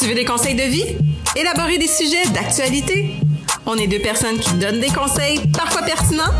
Tu 0.00 0.06
veux 0.06 0.14
des 0.14 0.24
conseils 0.24 0.54
de 0.54 0.62
vie? 0.62 0.96
Élaborer 1.36 1.76
des 1.76 1.86
sujets 1.86 2.26
d'actualité? 2.32 3.16
On 3.66 3.76
est 3.76 3.86
deux 3.86 3.98
personnes 3.98 4.38
qui 4.38 4.54
donnent 4.54 4.80
des 4.80 4.88
conseils, 4.88 5.40
parfois 5.52 5.82
pertinents, 5.82 6.32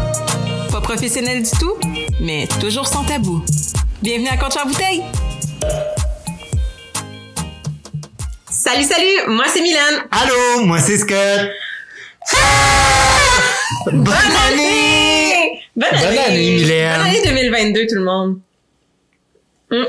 pas 0.73 0.81
professionnels 0.81 1.43
du 1.43 1.51
tout, 1.51 1.75
mais 2.21 2.49
toujours 2.59 2.87
sans 2.87 3.05
tabou. 3.05 3.45
Bienvenue 4.01 4.29
à 4.29 4.39
Compte 4.39 4.57
en 4.57 4.67
bouteille! 4.67 5.03
Salut, 8.49 8.85
salut! 8.85 9.29
Moi, 9.29 9.45
c'est 9.53 9.61
Mylène. 9.61 10.05
Allô, 10.11 10.65
moi 10.65 10.79
c'est 10.79 10.97
Scott. 10.97 11.51
Bonne 13.93 14.17
année! 14.49 15.61
Bonne 15.77 15.89
Bonne 15.91 16.01
année! 16.01 16.19
année, 16.19 16.51
Mylène. 16.53 16.97
Bonne 16.99 17.09
année 17.09 17.23
2022, 17.27 17.87
tout 17.87 17.95
le 17.97 18.05
monde. 18.05 18.41
Hmm. 19.71 19.85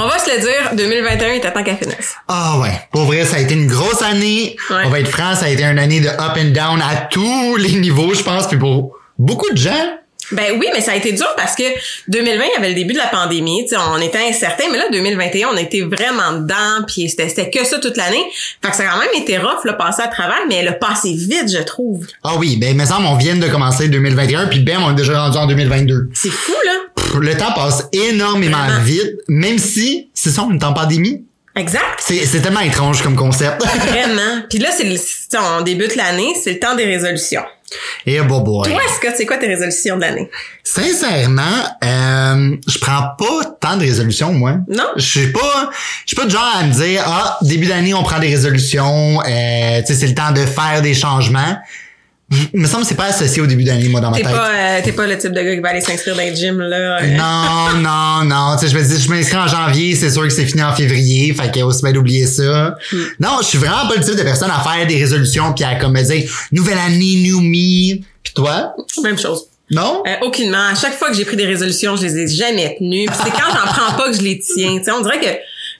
On 0.00 0.06
va 0.06 0.16
se 0.16 0.30
le 0.30 0.40
dire, 0.40 0.74
2021 0.74 1.28
est 1.32 1.44
à 1.44 1.50
temps 1.50 1.64
qu'à 1.64 1.74
finisse. 1.74 2.14
Ah 2.28 2.58
ouais, 2.60 2.70
pour 2.92 3.02
vrai, 3.02 3.24
ça 3.24 3.36
a 3.36 3.40
été 3.40 3.54
une 3.54 3.66
grosse 3.66 4.00
année. 4.00 4.56
Ouais. 4.70 4.82
On 4.84 4.90
va 4.90 5.00
être 5.00 5.08
franc, 5.08 5.34
ça 5.34 5.46
a 5.46 5.48
été 5.48 5.64
une 5.64 5.78
année 5.78 5.98
de 5.98 6.08
up 6.08 6.36
and 6.38 6.52
down 6.52 6.80
à 6.80 7.08
tous 7.10 7.56
les 7.56 7.72
niveaux, 7.72 8.14
je 8.14 8.22
pense, 8.22 8.46
puis 8.46 8.58
pour 8.58 8.96
beaucoup 9.18 9.50
de 9.50 9.58
gens. 9.58 9.98
Ben 10.32 10.58
oui, 10.58 10.68
mais 10.74 10.80
ça 10.80 10.92
a 10.92 10.96
été 10.96 11.12
dur 11.12 11.26
parce 11.36 11.54
que 11.54 11.62
2020, 12.08 12.44
il 12.44 12.52
y 12.54 12.56
avait 12.56 12.68
le 12.68 12.74
début 12.74 12.92
de 12.92 12.98
la 12.98 13.06
pandémie, 13.06 13.64
tu 13.64 13.70
sais, 13.74 13.76
on 13.76 13.98
était 14.00 14.18
incertain, 14.28 14.64
mais 14.70 14.78
là 14.78 14.84
2021, 14.92 15.48
on 15.52 15.56
a 15.56 15.60
été 15.60 15.82
vraiment 15.82 16.32
dedans, 16.32 16.84
puis 16.86 17.08
c'était 17.08 17.28
c'était 17.28 17.50
que 17.50 17.64
ça 17.64 17.78
toute 17.78 17.96
l'année. 17.96 18.22
Fait 18.62 18.70
que 18.70 18.76
ça 18.76 18.84
a 18.84 18.92
quand 18.92 18.98
même 19.00 19.22
été 19.22 19.38
rough 19.38 19.64
là 19.64 19.72
passer 19.74 20.02
à 20.02 20.08
travers, 20.08 20.40
mais 20.48 20.56
elle 20.56 20.68
a 20.68 20.72
passé 20.72 21.12
vite, 21.14 21.50
je 21.50 21.62
trouve. 21.62 22.06
Ah 22.24 22.34
oui, 22.38 22.56
ben, 22.56 22.76
me 22.76 22.84
semble, 22.84 23.06
on 23.06 23.14
vient 23.16 23.36
de 23.36 23.46
commencer 23.48 23.88
2021, 23.88 24.46
puis 24.48 24.60
bam, 24.60 24.82
on 24.84 24.92
est 24.92 24.96
déjà 24.96 25.20
rendu 25.22 25.38
en 25.38 25.46
2022. 25.46 26.10
C'est 26.14 26.30
fou 26.30 26.52
là. 26.64 26.72
Pff, 26.94 27.14
le 27.20 27.36
temps 27.36 27.52
passe 27.54 27.86
énormément 27.92 28.58
Vraiment. 28.66 28.82
vite, 28.84 29.12
même 29.28 29.58
si, 29.58 30.08
c'est 30.14 30.30
ça, 30.30 30.42
on 30.48 30.54
est 30.54 30.64
en 30.64 30.72
pandémie. 30.74 31.24
Exact. 31.56 31.82
C'est, 31.98 32.24
c'est 32.24 32.40
tellement 32.40 32.60
étrange 32.60 33.02
comme 33.02 33.16
concept. 33.16 33.64
Vraiment. 33.88 34.42
Puis 34.48 34.58
là 34.60 34.68
c'est 34.70 34.84
le- 34.84 34.96
on 35.58 35.62
débute 35.62 35.96
l'année, 35.96 36.34
c'est 36.40 36.52
le 36.52 36.58
temps 36.60 36.76
des 36.76 36.84
résolutions. 36.84 37.42
Et 38.06 38.20
bon 38.20 38.40
boy. 38.40 38.70
Toi, 38.70 38.80
Scott, 38.96 39.12
c'est 39.16 39.26
quoi 39.26 39.36
tes 39.36 39.46
résolutions 39.46 39.96
de 39.96 40.00
l'année? 40.02 40.30
Sincèrement, 40.62 41.42
euh, 41.84 42.56
je 42.66 42.78
prends 42.78 43.10
pas 43.18 43.56
tant 43.60 43.76
de 43.76 43.82
résolutions, 43.82 44.32
moi. 44.32 44.56
Non? 44.68 44.86
Je 44.96 45.02
suis 45.02 45.32
pas, 45.32 45.70
je 46.04 46.08
suis 46.08 46.16
pas 46.16 46.24
du 46.24 46.30
genre 46.30 46.56
à 46.58 46.64
me 46.64 46.72
dire, 46.72 47.02
ah, 47.06 47.38
début 47.42 47.66
d'année, 47.66 47.94
on 47.94 48.02
prend 48.02 48.18
des 48.18 48.28
résolutions, 48.28 49.20
euh, 49.20 49.80
tu 49.80 49.86
sais, 49.86 49.94
c'est 49.94 50.06
le 50.06 50.14
temps 50.14 50.32
de 50.32 50.44
faire 50.46 50.82
des 50.82 50.94
changements. 50.94 51.58
Il 52.52 52.60
me 52.60 52.66
semble 52.66 52.82
que 52.82 52.88
c'est 52.90 52.94
pas 52.94 53.06
associé 53.06 53.40
au 53.40 53.46
début 53.46 53.64
d'année, 53.64 53.88
moi, 53.88 54.00
dans 54.02 54.10
ma 54.10 54.16
T'es 54.18 54.22
tête. 54.22 54.32
pas 54.32 54.50
euh, 54.50 54.80
t'es 54.84 54.92
pas 54.92 55.06
le 55.06 55.16
type 55.16 55.32
de 55.32 55.40
gars 55.40 55.54
qui 55.54 55.60
va 55.60 55.70
aller 55.70 55.80
s'inscrire 55.80 56.14
dans 56.14 56.22
le 56.28 56.34
gym 56.34 56.58
là. 56.60 56.98
euh. 57.00 57.16
Non, 57.16 57.80
non, 57.80 58.24
non. 58.24 58.56
Tu 58.58 58.66
sais, 58.66 58.72
je 58.72 58.78
me 58.78 58.84
dis, 58.84 59.02
je 59.02 59.08
m'inscris 59.08 59.36
en 59.38 59.46
janvier, 59.48 59.94
c'est 59.94 60.10
sûr 60.10 60.22
que 60.24 60.28
c'est 60.30 60.44
fini 60.44 60.62
en 60.62 60.74
février, 60.74 61.32
fait 61.32 61.50
qu'il 61.50 61.62
aussi 61.64 61.82
bien 61.82 61.92
d'oublier 61.92 62.26
ça. 62.26 62.76
Hmm. 62.92 62.96
Non, 63.18 63.38
je 63.40 63.46
suis 63.46 63.58
vraiment 63.58 63.88
pas 63.88 63.94
le 63.96 64.02
type 64.04 64.14
de 64.16 64.22
personne 64.22 64.50
à 64.50 64.60
faire 64.60 64.86
des 64.86 64.96
résolutions 64.98 65.54
puis 65.54 65.64
à 65.64 65.76
comme 65.76 65.92
me 65.94 66.02
dire, 66.02 66.30
nouvelle 66.52 66.78
année, 66.78 67.16
new 67.16 67.40
me. 67.40 68.02
Puis 68.22 68.34
toi? 68.34 68.74
Même 69.02 69.18
chose. 69.18 69.44
Non? 69.70 70.02
Euh, 70.06 70.26
aucunement. 70.26 70.68
À 70.72 70.74
chaque 70.74 70.98
fois 70.98 71.08
que 71.10 71.16
j'ai 71.16 71.24
pris 71.24 71.36
des 71.36 71.46
résolutions, 71.46 71.96
je 71.96 72.02
les 72.06 72.16
ai 72.18 72.28
jamais 72.28 72.76
tenues. 72.78 73.06
Puis 73.06 73.16
c'est 73.24 73.30
quand 73.30 73.50
j'en 73.50 73.72
prends 73.72 73.96
pas 73.96 74.10
que 74.10 74.16
je 74.16 74.22
les 74.22 74.38
tiens. 74.38 74.78
Tu 74.78 74.84
sais, 74.84 74.90
on 74.90 75.00
dirait 75.02 75.20
que 75.20 75.26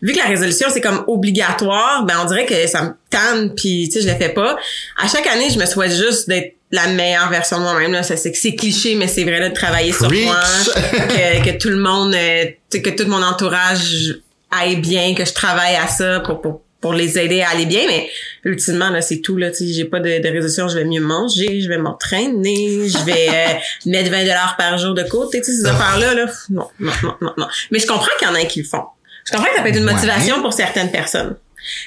vu 0.02 0.12
que 0.12 0.18
la 0.18 0.26
résolution 0.26 0.68
c'est 0.72 0.80
comme 0.80 1.04
obligatoire, 1.06 2.04
ben 2.04 2.14
on 2.22 2.26
dirait 2.26 2.46
que 2.46 2.66
ça 2.66 2.82
me 2.82 2.90
tanne 3.10 3.54
puis 3.54 3.88
tu 3.88 4.00
sais 4.00 4.06
je 4.06 4.12
le 4.12 4.18
fais 4.18 4.30
pas. 4.30 4.56
À 4.96 5.08
chaque 5.08 5.26
année, 5.26 5.50
je 5.50 5.58
me 5.58 5.66
souhaite 5.66 5.92
juste 5.92 6.28
d'être 6.28 6.54
la 6.70 6.86
meilleure 6.88 7.30
version 7.30 7.58
de 7.58 7.62
moi-même 7.62 7.92
là, 7.92 8.02
c'est 8.02 8.16
c'est 8.16 8.54
cliché 8.54 8.94
mais 8.94 9.08
c'est 9.08 9.24
vrai 9.24 9.40
là 9.40 9.48
de 9.48 9.54
travailler 9.54 9.92
sur 9.92 10.10
moi, 10.10 10.36
que, 10.74 11.44
que 11.44 11.58
tout 11.58 11.70
le 11.70 11.78
monde 11.78 12.14
euh, 12.14 12.44
que 12.70 12.90
tout 12.90 13.08
mon 13.08 13.22
entourage 13.22 14.16
aille 14.50 14.76
bien, 14.76 15.14
que 15.14 15.24
je 15.24 15.32
travaille 15.32 15.76
à 15.76 15.88
ça 15.88 16.20
pour 16.20 16.40
pour 16.40 16.62
pour 16.80 16.92
les 16.92 17.18
aider 17.18 17.40
à 17.40 17.50
aller 17.50 17.66
bien, 17.66 17.82
mais 17.88 18.08
ultimement 18.44 18.90
là 18.90 19.00
c'est 19.00 19.20
tout 19.20 19.36
là, 19.36 19.50
tu 19.50 19.66
sais, 19.66 19.72
j'ai 19.72 19.84
pas 19.84 19.98
de, 19.98 20.22
de 20.22 20.28
résolution, 20.28 20.68
je 20.68 20.76
vais 20.76 20.84
mieux 20.84 21.00
manger, 21.00 21.60
je 21.60 21.68
vais 21.68 21.78
m'entraîner, 21.78 22.88
je 22.88 23.04
vais 23.04 23.28
euh, 23.28 23.58
mettre 23.86 24.10
20 24.10 24.20
dollars 24.20 24.56
par 24.56 24.78
jour 24.78 24.94
de 24.94 25.02
côté, 25.02 25.40
tu 25.40 25.46
sais 25.46 25.52
ces 25.52 25.66
affaires 25.66 25.98
là 25.98 26.14
là, 26.14 26.26
non 26.50 26.68
non 26.78 26.92
non 27.02 27.14
non 27.20 27.32
non. 27.36 27.46
Mais 27.70 27.78
je 27.78 27.86
comprends 27.86 28.06
qu'il 28.18 28.28
y 28.28 28.30
en 28.30 28.34
a 28.34 28.44
qui 28.44 28.60
le 28.60 28.68
font. 28.68 28.84
Je 29.28 29.36
comprends 29.36 29.50
que 29.50 29.56
ça 29.56 29.62
peut 29.62 29.68
être 29.68 29.76
une 29.76 29.84
Ouais. 29.84 29.92
motivation 29.92 30.42
pour 30.42 30.52
certaines 30.52 30.90
personnes. 30.90 31.36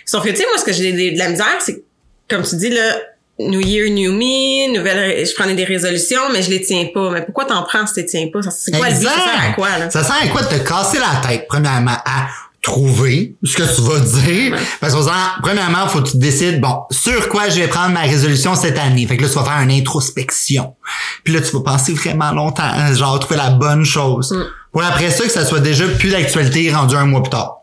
Sauf 0.05 0.23
que 0.23 0.29
tu 0.29 0.35
sais 0.37 0.45
moi 0.45 0.57
ce 0.57 0.63
que 0.65 0.73
j'ai 0.73 1.11
de, 1.11 1.17
la 1.17 1.29
misère 1.29 1.57
c'est 1.59 1.75
que, 1.77 1.81
comme 2.29 2.43
tu 2.43 2.55
dis 2.55 2.69
là 2.69 2.95
New 3.39 3.61
Year, 3.61 3.89
New 3.89 4.11
Me, 4.13 4.77
nouvelle, 4.77 5.25
je 5.25 5.33
prenais 5.33 5.55
des 5.55 5.63
résolutions, 5.63 6.21
mais 6.31 6.43
je 6.43 6.51
les 6.51 6.61
tiens 6.61 6.87
pas. 6.93 7.09
Mais 7.09 7.23
pourquoi 7.23 7.45
t'en 7.45 7.63
prends 7.63 7.87
si 7.87 7.93
tu 7.95 7.99
les 8.01 8.05
tiens 8.05 8.27
pas? 8.31 8.43
Ça, 8.43 8.51
C'est 8.51 8.71
quoi 8.71 8.89
le 8.89 8.95
but? 8.95 9.03
Ça 9.07 9.13
sert 9.15 9.49
à 9.49 9.53
quoi, 9.53 9.77
là? 9.79 9.89
Ça 9.89 10.03
sert 10.03 10.15
à 10.23 10.27
quoi 10.27 10.43
de 10.43 10.47
te 10.49 10.67
casser 10.67 10.99
la 10.99 11.27
tête, 11.27 11.45
premièrement, 11.49 11.97
à 12.05 12.27
trouver 12.61 13.35
ce 13.43 13.57
que 13.57 13.63
tu 13.63 13.81
vas 13.81 13.99
dire? 13.99 14.53
Ouais. 14.53 14.59
Parce 14.79 14.93
qu'on 14.93 15.09
premièrement, 15.41 15.87
faut 15.87 16.01
que 16.01 16.09
tu 16.11 16.17
décides, 16.17 16.61
bon, 16.61 16.83
sur 16.91 17.29
quoi 17.29 17.49
je 17.49 17.61
vais 17.61 17.67
prendre 17.67 17.93
ma 17.93 18.01
résolution 18.01 18.53
cette 18.53 18.77
année. 18.77 19.07
Fait 19.07 19.17
que 19.17 19.23
là, 19.23 19.29
tu 19.29 19.35
vas 19.35 19.43
faire 19.45 19.61
une 19.61 19.71
introspection. 19.71 20.75
Puis 21.23 21.33
là, 21.33 21.41
tu 21.41 21.51
vas 21.51 21.61
penser 21.61 21.93
vraiment 21.93 22.31
longtemps, 22.33 22.61
hein, 22.63 22.93
genre, 22.93 23.19
trouver 23.19 23.37
la 23.37 23.49
bonne 23.49 23.85
chose. 23.85 24.31
Mm. 24.31 24.43
Pour 24.71 24.83
après 24.83 25.09
ça, 25.09 25.23
que 25.25 25.31
ça 25.31 25.45
soit 25.45 25.59
déjà 25.59 25.85
plus 25.87 26.11
d'actualité 26.11 26.71
rendu 26.71 26.95
un 26.95 27.05
mois 27.05 27.21
plus 27.21 27.29
tard. 27.29 27.57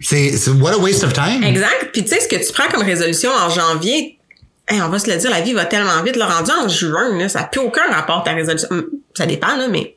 C'est, 0.00 0.36
what 0.60 0.72
a 0.72 0.78
waste 0.78 1.04
of 1.04 1.12
time. 1.12 1.42
Exact. 1.42 1.90
Puis 1.92 2.04
tu 2.04 2.10
sais, 2.10 2.20
ce 2.20 2.28
que 2.28 2.36
tu 2.36 2.52
prends 2.52 2.68
comme 2.68 2.82
résolution 2.82 3.30
en 3.30 3.48
janvier, 3.48 4.18
on 4.70 4.88
va 4.88 4.98
se 4.98 5.10
le 5.10 5.16
dire, 5.16 5.30
la 5.30 5.40
vie 5.40 5.52
va 5.52 5.64
tellement 5.64 6.02
vite. 6.02 6.16
Le 6.16 6.24
rendu 6.24 6.50
en 6.50 6.68
juin, 6.68 7.16
là, 7.16 7.28
ça 7.28 7.40
n'a 7.40 7.44
plus 7.46 7.60
aucun 7.60 7.86
rapport 7.90 8.22
ta 8.24 8.32
résolution. 8.32 8.68
Hum, 8.70 8.86
Ça 9.14 9.26
dépend, 9.26 9.56
là, 9.56 9.68
mais 9.68 9.96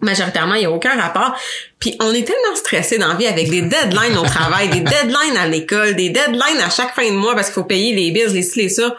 majoritairement, 0.00 0.54
il 0.54 0.60
n'y 0.60 0.66
a 0.66 0.70
aucun 0.70 1.00
rapport. 1.00 1.34
Puis 1.78 1.96
on 2.00 2.12
est 2.12 2.24
tellement 2.24 2.56
stressé 2.56 2.98
dans 2.98 3.08
la 3.08 3.14
vie 3.14 3.26
avec 3.26 3.48
des 3.48 3.62
deadlines 3.62 4.18
au 4.18 4.24
travail, 4.24 4.68
des 4.68 4.80
deadlines 4.80 5.36
à 5.38 5.46
l'école, 5.46 5.94
des 5.94 6.10
deadlines 6.10 6.60
à 6.62 6.68
chaque 6.68 6.94
fin 6.94 7.08
de 7.08 7.16
mois 7.16 7.34
parce 7.34 7.46
qu'il 7.46 7.54
faut 7.54 7.64
payer 7.64 7.94
les 7.94 8.10
bills, 8.10 8.32
les 8.34 8.42
ci, 8.42 8.58
les 8.58 8.68
ça. 8.68 8.94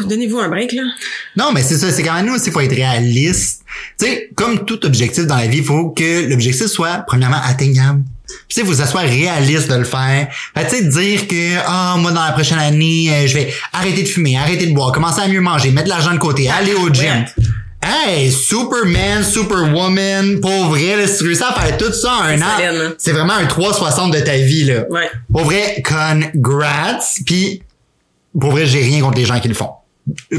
Donnez-vous 0.00 0.38
un 0.38 0.48
break, 0.48 0.72
là. 0.72 0.82
Non, 1.36 1.52
mais 1.52 1.62
c'est 1.62 1.76
ça, 1.76 1.90
c'est 1.90 2.02
quand 2.02 2.14
même 2.14 2.26
nous 2.26 2.34
aussi, 2.34 2.50
faut 2.50 2.60
être 2.60 2.74
réaliste. 2.74 3.62
Tu 3.98 4.06
sais, 4.06 4.30
comme 4.34 4.64
tout 4.64 4.84
objectif 4.84 5.26
dans 5.26 5.36
la 5.36 5.46
vie, 5.46 5.58
il 5.58 5.64
faut 5.64 5.90
que 5.90 6.28
l'objectif 6.28 6.66
soit, 6.66 7.04
premièrement, 7.06 7.40
atteignable. 7.42 8.02
Puis, 8.48 8.62
tu 8.62 8.66
sais, 8.66 8.74
ça 8.74 8.86
soit 8.86 9.02
réaliste 9.02 9.70
de 9.70 9.76
le 9.76 9.84
faire. 9.84 10.28
Fait, 10.56 10.66
tu 10.66 10.76
sais, 10.76 10.82
dire 10.84 11.28
que, 11.28 11.58
ah, 11.66 11.96
moi, 11.98 12.12
dans 12.12 12.24
la 12.24 12.32
prochaine 12.32 12.58
année, 12.58 13.10
euh, 13.12 13.26
je 13.26 13.34
vais 13.34 13.52
arrêter 13.72 14.02
de 14.02 14.08
fumer, 14.08 14.38
arrêter 14.38 14.66
de 14.66 14.74
boire, 14.74 14.92
commencer 14.92 15.20
à 15.20 15.28
mieux 15.28 15.40
manger, 15.40 15.70
mettre 15.70 15.84
de 15.84 15.90
l'argent 15.90 16.12
de 16.12 16.18
côté, 16.18 16.48
aller 16.48 16.74
au 16.74 16.88
gym. 16.92 17.04
Ouais. 17.04 17.24
Hey, 17.84 18.30
Superman, 18.30 19.24
Superwoman, 19.24 20.40
pour 20.40 20.66
vrai, 20.66 20.96
là, 20.96 21.08
si 21.08 21.18
tu 21.18 21.24
réussis 21.24 21.42
à 21.42 21.52
faire 21.52 21.76
tout 21.76 21.92
ça 21.92 22.12
en 22.12 22.22
un 22.22 22.40
an, 22.40 22.92
c'est 22.96 23.10
vraiment 23.10 23.32
un 23.32 23.46
360 23.46 24.14
de 24.14 24.20
ta 24.20 24.36
vie, 24.36 24.64
là. 24.64 24.84
Ouais. 24.88 25.10
Pour 25.32 25.42
vrai, 25.42 25.82
congrats. 25.84 27.00
Puis, 27.26 27.62
pour 28.38 28.52
vrai, 28.52 28.66
j'ai 28.66 28.80
rien 28.82 29.00
contre 29.02 29.18
les 29.18 29.24
gens 29.24 29.38
qui 29.40 29.48
le 29.48 29.54
font. 29.54 29.70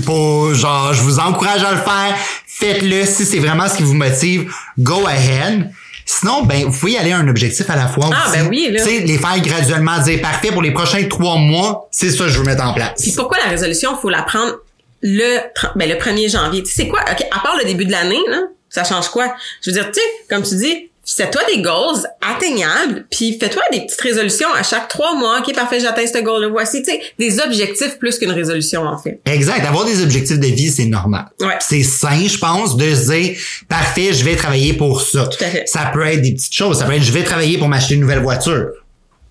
Pour, 0.05 0.53
genre, 0.53 0.93
je 0.93 1.01
vous 1.01 1.19
encourage 1.19 1.63
à 1.63 1.71
le 1.71 1.77
faire. 1.77 2.15
Faites-le 2.45 3.05
si 3.05 3.25
c'est 3.25 3.39
vraiment 3.39 3.67
ce 3.67 3.77
qui 3.77 3.83
vous 3.83 3.93
motive. 3.93 4.51
Go 4.77 5.05
ahead. 5.07 5.71
Sinon, 6.05 6.43
ben, 6.43 6.65
vous 6.65 6.77
pouvez 6.77 6.93
y 6.93 6.97
aller 6.97 7.11
à 7.13 7.17
un 7.17 7.27
objectif 7.29 7.69
à 7.69 7.75
la 7.77 7.87
fois 7.87 8.09
Ah, 8.13 8.29
aussi. 8.29 8.37
ben 8.39 8.47
oui, 8.49 8.67
là. 8.71 8.83
Tu 8.83 8.89
sais, 8.89 8.99
les 8.99 9.17
faire 9.17 9.39
graduellement, 9.39 9.99
dire 9.99 10.19
parfait 10.21 10.51
pour 10.51 10.61
les 10.61 10.71
prochains 10.71 11.07
trois 11.07 11.37
mois, 11.37 11.87
c'est 11.91 12.09
ça 12.11 12.25
que 12.25 12.29
je 12.29 12.39
veux 12.39 12.43
mettre 12.45 12.63
en 12.65 12.73
place. 12.73 13.01
Puis 13.01 13.13
pourquoi 13.15 13.37
la 13.43 13.49
résolution, 13.49 13.95
faut 13.95 14.09
la 14.09 14.21
prendre 14.23 14.53
le, 15.01 15.37
ben, 15.75 15.87
le 15.89 15.95
1er 15.95 16.29
janvier? 16.29 16.61
Tu 16.63 16.71
sais, 16.73 16.87
quoi? 16.89 16.99
OK, 17.09 17.25
à 17.31 17.39
part 17.39 17.55
le 17.57 17.63
début 17.63 17.85
de 17.85 17.91
l'année, 17.91 18.19
là, 18.29 18.41
ça 18.69 18.83
change 18.83 19.07
quoi? 19.09 19.33
Je 19.61 19.69
veux 19.71 19.75
dire, 19.77 19.87
tu 19.91 19.99
sais, 19.99 20.05
comme 20.29 20.43
tu 20.43 20.55
dis, 20.55 20.89
fais-toi 21.05 21.41
des 21.53 21.61
goals 21.61 22.05
atteignables, 22.21 23.05
puis 23.11 23.37
fais-toi 23.39 23.61
des 23.71 23.81
petites 23.81 23.99
résolutions 24.01 24.47
à 24.53 24.63
chaque 24.63 24.87
trois 24.87 25.15
mois. 25.15 25.39
OK, 25.39 25.53
parfait, 25.53 25.79
j'atteins 25.79 26.07
ce 26.07 26.19
goal-là. 26.19 26.47
Voici, 26.49 26.81
tu 26.81 26.91
sais, 26.91 27.01
des 27.19 27.39
objectifs 27.39 27.97
plus 27.99 28.17
qu'une 28.17 28.31
résolution, 28.31 28.83
en 28.83 28.97
fait. 28.97 29.19
Exact. 29.25 29.65
Avoir 29.65 29.85
des 29.85 30.01
objectifs 30.01 30.39
de 30.39 30.47
vie, 30.47 30.69
c'est 30.71 30.85
normal. 30.85 31.25
Ouais. 31.41 31.57
C'est 31.59 31.83
sain, 31.83 32.25
je 32.27 32.37
pense, 32.37 32.77
de 32.77 32.95
se 32.95 33.11
dire, 33.11 33.35
parfait, 33.67 34.13
je 34.13 34.23
vais 34.23 34.35
travailler 34.35 34.73
pour 34.73 35.01
ça. 35.01 35.27
Tout 35.27 35.43
à 35.43 35.47
fait. 35.47 35.63
Ça 35.67 35.91
peut 35.93 36.05
être 36.05 36.21
des 36.21 36.33
petites 36.33 36.53
choses. 36.55 36.79
Ça 36.79 36.85
peut 36.85 36.93
être, 36.93 37.03
je 37.03 37.11
vais 37.11 37.23
travailler 37.23 37.57
pour 37.57 37.67
m'acheter 37.67 37.95
une 37.95 38.01
nouvelle 38.01 38.21
voiture. 38.21 38.67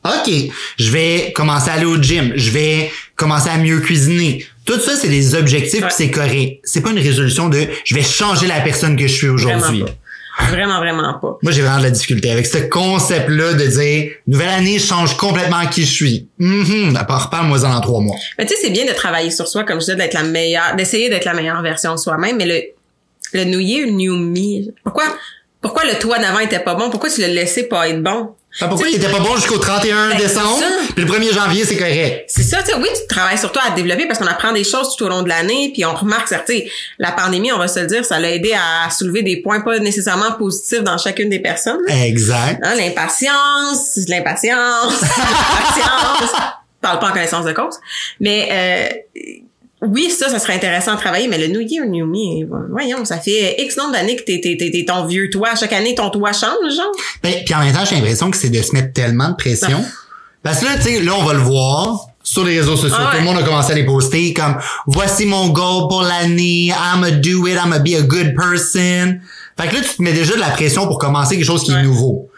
OK. 0.04 0.32
Je 0.78 0.90
vais 0.90 1.32
commencer 1.34 1.70
à 1.70 1.74
aller 1.74 1.84
au 1.84 1.96
gym. 2.00 2.32
Je 2.34 2.50
vais 2.50 2.90
commencer 3.16 3.48
à 3.48 3.56
mieux 3.56 3.78
cuisiner. 3.78 4.44
Tout 4.64 4.78
ça, 4.80 4.92
c'est 4.96 5.08
des 5.08 5.34
objectifs 5.34 5.80
Ouais. 5.80 5.86
puis 5.86 5.94
c'est 5.96 6.10
correct. 6.10 6.60
C'est 6.64 6.80
pas 6.80 6.90
une 6.90 6.98
résolution 6.98 7.48
de, 7.48 7.66
je 7.84 7.94
vais 7.94 8.02
changer 8.02 8.46
la 8.46 8.60
personne 8.60 8.96
que 8.96 9.06
je 9.06 9.12
suis 9.12 9.28
aujourd'hui. 9.28 9.84
Vraiment. 10.48 10.78
Vraiment, 10.78 11.14
pas. 11.14 11.38
Moi, 11.42 11.52
j'ai 11.52 11.62
vraiment 11.62 11.78
de 11.78 11.84
la 11.84 11.90
difficulté 11.90 12.30
avec 12.30 12.46
ce 12.46 12.58
concept-là 12.58 13.54
de 13.54 13.66
dire, 13.66 14.12
nouvelle 14.26 14.48
année, 14.48 14.78
je 14.78 14.86
change 14.86 15.16
complètement 15.16 15.66
qui 15.66 15.82
je 15.82 15.92
suis. 15.92 16.28
Mhm. 16.38 16.96
Reparle-moi 16.96 17.64
en 17.64 17.80
trois 17.80 18.00
mois. 18.00 18.16
Mais 18.38 18.46
tu 18.46 18.54
sais, 18.54 18.60
c'est 18.62 18.70
bien 18.70 18.86
de 18.86 18.92
travailler 18.92 19.30
sur 19.30 19.46
soi, 19.46 19.64
comme 19.64 19.76
je 19.80 19.86
disais, 19.86 19.96
d'être 19.96 20.14
la 20.14 20.22
meilleure, 20.22 20.74
d'essayer 20.76 21.08
d'être 21.08 21.24
la 21.24 21.34
meilleure 21.34 21.62
version 21.62 21.92
de 21.94 21.98
soi-même, 21.98 22.36
mais 22.36 22.46
le, 22.46 22.62
le 23.38 23.44
New 23.44 23.60
Year, 23.60 23.86
New 23.88 24.16
Me, 24.16 24.72
pourquoi, 24.82 25.04
pourquoi 25.62 25.84
le 25.84 25.98
toit 25.98 26.18
d'avant 26.18 26.40
était 26.40 26.58
pas 26.58 26.74
bon? 26.74 26.90
Pourquoi 26.90 27.08
tu 27.08 27.20
l'as 27.20 27.28
laissé 27.28 27.62
pas 27.62 27.88
être 27.88 28.02
bon? 28.02 28.34
Ah, 28.60 28.68
pourquoi 28.68 28.88
il 28.88 28.96
était 28.96 29.10
pas 29.10 29.20
bon 29.20 29.34
jusqu'au 29.36 29.56
31 29.56 30.10
Ben, 30.10 30.18
décembre, 30.18 30.62
puis 30.94 31.04
le 31.04 31.10
1er 31.10 31.32
janvier, 31.32 31.64
c'est 31.64 31.76
correct. 31.76 32.24
C'est 32.26 32.42
ça, 32.42 32.58
tu 32.62 32.74
oui, 32.74 32.88
tu 32.94 33.06
travailles 33.06 33.38
surtout 33.38 33.60
à 33.66 33.70
développer 33.70 34.06
parce 34.06 34.18
qu'on 34.18 34.26
apprend 34.26 34.52
des 34.52 34.64
choses 34.64 34.94
tout 34.94 35.04
au 35.04 35.08
long 35.08 35.22
de 35.22 35.28
l'année, 35.28 35.70
puis 35.72 35.86
on 35.86 35.94
remarque, 35.94 36.28
tu 36.28 36.34
sais, 36.46 36.70
la 36.98 37.12
pandémie, 37.12 37.50
on 37.50 37.58
va 37.58 37.68
se 37.68 37.80
le 37.80 37.86
dire, 37.86 38.04
ça 38.04 38.18
l'a 38.18 38.30
aidé 38.30 38.52
à 38.52 38.90
soulever 38.90 39.22
des 39.22 39.40
points 39.40 39.60
pas 39.60 39.78
nécessairement 39.78 40.32
positifs 40.32 40.82
dans 40.82 40.98
chacune 40.98 41.30
des 41.30 41.38
personnes. 41.38 41.80
Exact. 41.88 42.60
Hein, 42.62 42.74
l'impatience, 42.74 44.00
l'impatience, 44.08 45.00
l'impatience. 45.00 46.32
Parle 46.82 46.98
pas 46.98 47.08
en 47.08 47.12
connaissance 47.12 47.46
de 47.46 47.52
cause. 47.52 47.78
Mais 48.20 48.48
euh, 48.50 49.22
oui, 49.82 50.10
ça, 50.10 50.28
ça 50.28 50.38
serait 50.38 50.54
intéressant 50.54 50.92
à 50.92 50.96
travailler, 50.96 51.28
mais 51.28 51.38
le 51.38 51.48
New 51.48 51.60
Year, 51.60 51.84
New 51.86 52.06
Me, 52.06 52.46
voyons, 52.70 53.04
ça 53.04 53.18
fait 53.18 53.56
X 53.58 53.76
nombre 53.76 53.92
d'années 53.92 54.16
que 54.16 54.22
t'es, 54.22 54.40
t'es, 54.42 54.56
t'es, 54.56 54.84
ton 54.86 55.06
vieux 55.06 55.28
toit. 55.30 55.54
Chaque 55.58 55.72
année, 55.72 55.94
ton 55.94 56.08
toit 56.10 56.32
change, 56.32 56.74
genre. 56.76 56.92
Ben, 57.22 57.34
puis 57.44 57.54
en 57.54 57.60
même 57.60 57.72
temps, 57.74 57.84
j'ai 57.84 57.96
l'impression 57.96 58.30
que 58.30 58.36
c'est 58.36 58.50
de 58.50 58.62
se 58.62 58.72
mettre 58.72 58.92
tellement 58.92 59.30
de 59.30 59.34
pression. 59.36 59.84
Parce 60.42 60.60
que 60.60 60.64
là, 60.66 60.76
tu 60.76 60.82
sais, 60.82 61.00
là, 61.00 61.12
on 61.18 61.24
va 61.24 61.34
le 61.34 61.40
voir 61.40 62.06
sur 62.22 62.44
les 62.44 62.58
réseaux 62.60 62.76
sociaux. 62.76 62.96
Ah 62.98 63.06
ouais. 63.06 63.10
Tout 63.12 63.18
le 63.18 63.24
monde 63.24 63.38
a 63.38 63.42
commencé 63.42 63.72
à 63.72 63.74
les 63.74 63.84
poster 63.84 64.32
comme 64.32 64.56
voici 64.86 65.26
mon 65.26 65.48
goal 65.48 65.88
pour 65.88 66.02
l'année, 66.02 66.68
I'ma 66.68 67.10
do 67.10 67.46
it, 67.46 67.56
I'ma 67.64 67.78
be 67.80 67.94
a 67.98 68.02
good 68.02 68.34
person. 68.36 69.18
Fait 69.58 69.68
que 69.68 69.74
là, 69.74 69.80
tu 69.82 69.96
te 69.96 70.02
mets 70.02 70.12
déjà 70.12 70.34
de 70.34 70.40
la 70.40 70.50
pression 70.50 70.86
pour 70.86 70.98
commencer 70.98 71.36
quelque 71.36 71.44
chose 71.46 71.64
qui 71.64 71.72
Ouais. 71.72 71.80
est 71.80 71.82
nouveau. 71.82 72.28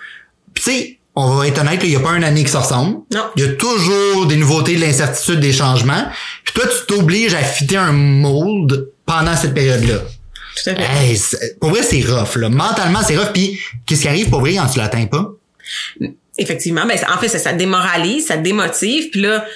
Puis 0.54 0.64
tu 0.64 0.70
sais, 0.70 0.98
on 1.16 1.28
va 1.36 1.46
être 1.46 1.60
honnête, 1.60 1.80
il 1.84 1.90
y 1.90 1.96
a 1.96 2.00
pas 2.00 2.12
une 2.12 2.24
année 2.24 2.42
qui 2.44 2.50
se 2.50 2.56
ressemble. 2.56 2.98
Non. 3.12 3.22
Il 3.36 3.44
y 3.44 3.46
a 3.46 3.52
toujours 3.52 4.26
des 4.26 4.36
nouveautés, 4.36 4.74
de 4.76 4.80
l'incertitude, 4.80 5.38
des 5.40 5.52
changements. 5.52 6.06
Toi, 6.54 6.64
tu 6.66 6.86
t'obliges 6.86 7.34
à 7.34 7.42
fitter 7.42 7.76
un 7.76 7.92
mold 7.92 8.88
pendant 9.04 9.36
cette 9.36 9.54
période-là. 9.54 9.98
Tout 10.56 10.70
à 10.70 10.74
fait. 10.74 10.82
Hey, 10.82 11.20
pour 11.60 11.70
vrai, 11.70 11.82
c'est 11.82 12.02
rough, 12.02 12.36
là. 12.36 12.48
Mentalement, 12.48 13.00
c'est 13.06 13.16
rough. 13.16 13.32
Puis, 13.32 13.58
qu'est-ce 13.86 14.02
qui 14.02 14.08
arrive 14.08 14.30
pour 14.30 14.40
vrai 14.40 14.54
quand 14.54 14.66
tu 14.66 14.78
l'atteins 14.78 15.06
pas? 15.06 15.32
Effectivement, 16.36 16.84
ben 16.84 16.98
en 17.14 17.18
fait 17.18 17.28
ça, 17.28 17.38
ça 17.38 17.52
démoralise, 17.52 18.26
ça 18.26 18.36
démotive, 18.36 19.10
puis 19.10 19.20
là 19.20 19.46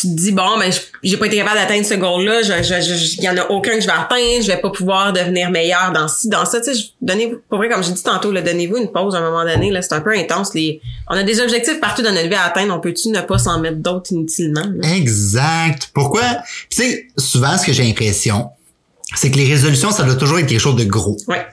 tu 0.00 0.08
te 0.08 0.20
dis 0.20 0.32
bon 0.32 0.58
ben 0.58 0.72
j'ai 1.02 1.16
pas 1.16 1.26
été 1.26 1.36
capable 1.36 1.56
d'atteindre 1.56 1.84
ce 1.84 1.94
goal 1.94 2.24
là, 2.24 2.42
je 2.42 2.62
je 2.62 3.16
il 3.18 3.24
y 3.24 3.28
en 3.28 3.36
a 3.36 3.46
aucun 3.50 3.74
que 3.74 3.80
je 3.80 3.86
vais 3.86 3.92
atteindre, 3.92 4.42
je 4.42 4.46
vais 4.46 4.60
pas 4.60 4.70
pouvoir 4.70 5.12
devenir 5.12 5.50
meilleur 5.50 5.92
dans 5.92 6.08
ci 6.08 6.28
dans 6.28 6.44
ça, 6.44 6.60
tu 6.60 6.74
sais, 6.74 6.80
donnez 7.00 7.34
pour 7.48 7.58
vrai 7.58 7.68
comme 7.68 7.82
j'ai 7.82 7.92
dit 7.92 8.02
tantôt 8.02 8.32
là, 8.32 8.42
donnez-vous 8.42 8.76
une 8.76 8.92
pause 8.92 9.14
à 9.14 9.18
un 9.18 9.22
moment 9.22 9.44
donné 9.44 9.70
là, 9.70 9.82
c'est 9.82 9.94
un 9.94 10.00
peu 10.00 10.16
intense 10.16 10.54
les 10.54 10.80
on 11.08 11.14
a 11.14 11.22
des 11.22 11.40
objectifs 11.40 11.80
partout 11.80 12.02
dans 12.02 12.12
notre 12.12 12.28
vie 12.28 12.34
à 12.34 12.44
atteindre, 12.44 12.74
on 12.74 12.80
peut-tu 12.80 13.08
ne 13.08 13.20
pas 13.20 13.38
s'en 13.38 13.60
mettre 13.60 13.78
d'autres 13.78 14.12
inutilement 14.12 14.64
là? 14.76 14.94
Exact. 14.94 15.90
Pourquoi? 15.94 16.22
Tu 16.70 16.82
sais, 16.82 17.06
souvent, 17.16 17.56
ce 17.58 17.66
que 17.66 17.72
j'ai 17.72 17.84
l'impression, 17.84 18.50
c'est 19.14 19.30
que 19.30 19.36
les 19.36 19.46
résolutions, 19.46 19.90
ça 19.90 20.04
doit 20.04 20.16
toujours 20.16 20.38
être 20.38 20.46
quelque 20.46 20.60
chose 20.60 20.76
de 20.76 20.84
gros. 20.84 21.16
Ouais. 21.26 21.46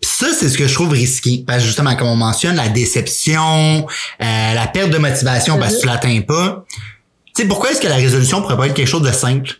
Puis 0.00 0.10
ça, 0.10 0.28
c'est 0.38 0.48
ce 0.48 0.56
que 0.56 0.68
je 0.68 0.74
trouve 0.74 0.90
risqué. 0.90 1.44
Parce 1.46 1.60
que 1.60 1.66
justement, 1.66 1.96
comme 1.96 2.08
on 2.08 2.16
mentionne, 2.16 2.56
la 2.56 2.68
déception, 2.68 3.86
euh, 4.22 4.54
la 4.54 4.66
perte 4.72 4.90
de 4.90 4.98
motivation 4.98 5.58
parce 5.58 5.76
que 5.76 5.80
tu 5.80 5.86
l'atteins 5.86 6.20
pas. 6.20 6.64
Tu 7.38 7.44
sais, 7.44 7.48
pourquoi 7.48 7.70
est-ce 7.70 7.80
que 7.80 7.86
la 7.86 7.94
résolution 7.94 8.42
pourrait 8.42 8.56
pas 8.56 8.66
être 8.66 8.74
quelque 8.74 8.88
chose 8.88 9.02
de 9.02 9.12
simple? 9.12 9.52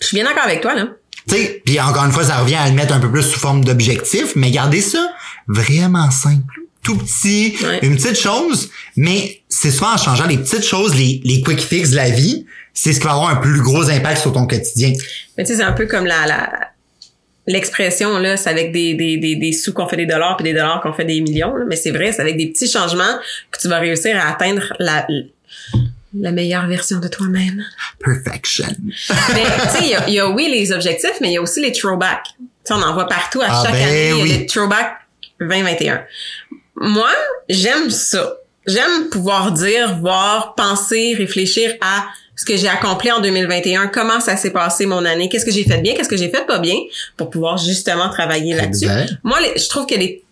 Je 0.00 0.06
suis 0.06 0.14
bien 0.16 0.24
d'accord 0.24 0.44
avec 0.44 0.60
toi 0.60 0.72
là. 0.76 0.86
Tu 1.28 1.34
sais, 1.34 1.60
puis 1.64 1.80
encore 1.80 2.04
une 2.04 2.12
fois, 2.12 2.22
ça 2.22 2.36
revient 2.36 2.54
à 2.54 2.68
le 2.68 2.76
mettre 2.76 2.94
un 2.94 3.00
peu 3.00 3.10
plus 3.10 3.24
sous 3.24 3.40
forme 3.40 3.64
d'objectif, 3.64 4.36
mais 4.36 4.52
gardez 4.52 4.80
ça 4.80 5.04
vraiment 5.48 6.12
simple. 6.12 6.60
Tout 6.84 6.96
petit, 6.98 7.56
Ouais. 7.64 7.80
une 7.82 7.96
petite 7.96 8.16
chose, 8.16 8.70
mais 8.96 9.42
c'est 9.48 9.72
souvent 9.72 9.94
en 9.94 9.96
changeant 9.96 10.26
les 10.28 10.38
petites 10.38 10.62
choses, 10.64 10.94
les, 10.94 11.20
les 11.24 11.42
quick 11.42 11.58
fix 11.60 11.90
de 11.90 11.96
la 11.96 12.08
vie, 12.10 12.46
c'est 12.72 12.92
ce 12.92 13.00
qui 13.00 13.06
va 13.06 13.14
avoir 13.14 13.30
un 13.30 13.36
plus 13.36 13.60
gros 13.60 13.90
impact 13.90 14.20
sur 14.20 14.32
ton 14.32 14.46
quotidien. 14.46 14.92
Mais 15.36 15.42
tu 15.42 15.50
sais, 15.54 15.56
c'est 15.58 15.64
un 15.64 15.72
peu 15.72 15.86
comme 15.86 16.06
la, 16.06 16.24
la 16.26 16.52
l'expression 17.48 18.18
là, 18.18 18.36
c'est 18.36 18.50
avec 18.50 18.70
des, 18.72 18.94
des, 18.94 19.16
des, 19.18 19.34
des 19.34 19.52
sous 19.52 19.72
qu'on 19.72 19.88
fait 19.88 19.96
des 19.96 20.06
dollars 20.06 20.36
puis 20.36 20.44
des 20.44 20.52
dollars 20.52 20.80
qu'on 20.82 20.92
fait 20.92 21.04
des 21.04 21.20
millions. 21.20 21.56
là. 21.56 21.64
Mais 21.68 21.76
c'est 21.76 21.90
vrai, 21.90 22.12
c'est 22.12 22.20
avec 22.22 22.36
des 22.36 22.48
petits 22.52 22.68
changements 22.70 23.18
que 23.50 23.58
tu 23.60 23.66
vas 23.68 23.78
réussir 23.80 24.16
à 24.20 24.30
atteindre 24.30 24.72
la 24.78 25.04
la 26.20 26.32
meilleure 26.32 26.66
version 26.66 26.98
de 26.98 27.08
toi-même. 27.08 27.64
Perfection. 28.04 28.66
Mais 29.34 29.42
tu 29.44 29.68
sais, 29.68 29.96
il 30.06 30.12
y 30.12 30.14
y 30.14 30.18
a 30.20 30.28
oui 30.28 30.48
les 30.50 30.72
objectifs, 30.72 31.18
mais 31.20 31.28
il 31.28 31.32
y 31.34 31.36
a 31.36 31.42
aussi 31.42 31.60
les 31.60 31.72
throwbacks. 31.72 32.26
Tu 32.64 32.72
on 32.72 32.82
en 32.82 32.94
voit 32.94 33.06
partout 33.08 33.40
à 33.42 33.46
Ah, 33.48 33.62
chaque 33.64 33.72
ben 33.74 33.82
année, 33.88 34.08
il 34.10 34.16
y 34.16 34.20
a 34.20 34.22
oui. 34.22 34.38
les 34.38 34.46
throwbacks 34.46 34.92
2021. 35.40 36.02
Moi, 36.76 37.10
j'aime 37.48 37.90
ça. 37.90 38.34
J'aime 38.66 39.08
pouvoir 39.10 39.52
dire, 39.52 39.96
voir, 40.00 40.54
penser, 40.56 41.14
réfléchir 41.16 41.74
à 41.80 42.06
ce 42.34 42.44
que 42.44 42.56
j'ai 42.56 42.68
accompli 42.68 43.10
en 43.12 43.20
2021, 43.20 43.86
comment 43.86 44.20
ça 44.20 44.36
s'est 44.36 44.50
passé 44.50 44.84
mon 44.84 45.04
année, 45.06 45.28
qu'est-ce 45.30 45.46
que 45.46 45.52
j'ai 45.52 45.64
fait 45.64 45.78
de 45.78 45.82
bien, 45.82 45.94
qu'est-ce 45.94 46.08
que 46.08 46.16
j'ai 46.18 46.28
fait 46.28 46.44
pas 46.44 46.58
bien, 46.58 46.74
pour 47.16 47.30
pouvoir 47.30 47.56
justement 47.56 48.10
travailler 48.10 48.54
là-dessus. 48.54 48.88
Moi, 49.22 49.38
les- 49.40 49.58
je 49.58 49.68
trouve 49.70 49.86
que 49.86 49.94
les, 49.94 50.22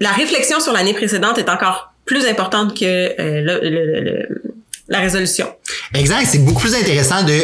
la 0.00 0.10
réflexion 0.10 0.58
sur 0.58 0.72
l'année 0.72 0.94
précédente 0.94 1.38
est 1.38 1.48
encore 1.48 1.92
plus 2.04 2.26
importante 2.26 2.76
que 2.76 2.84
euh, 2.84 3.40
le- 3.42 3.60
le- 3.70 4.00
le- 4.00 4.42
la 4.88 5.00
résolution. 5.00 5.46
Exact, 5.94 6.26
c'est 6.30 6.38
beaucoup 6.44 6.60
plus 6.62 6.74
intéressant 6.74 7.22
de 7.22 7.34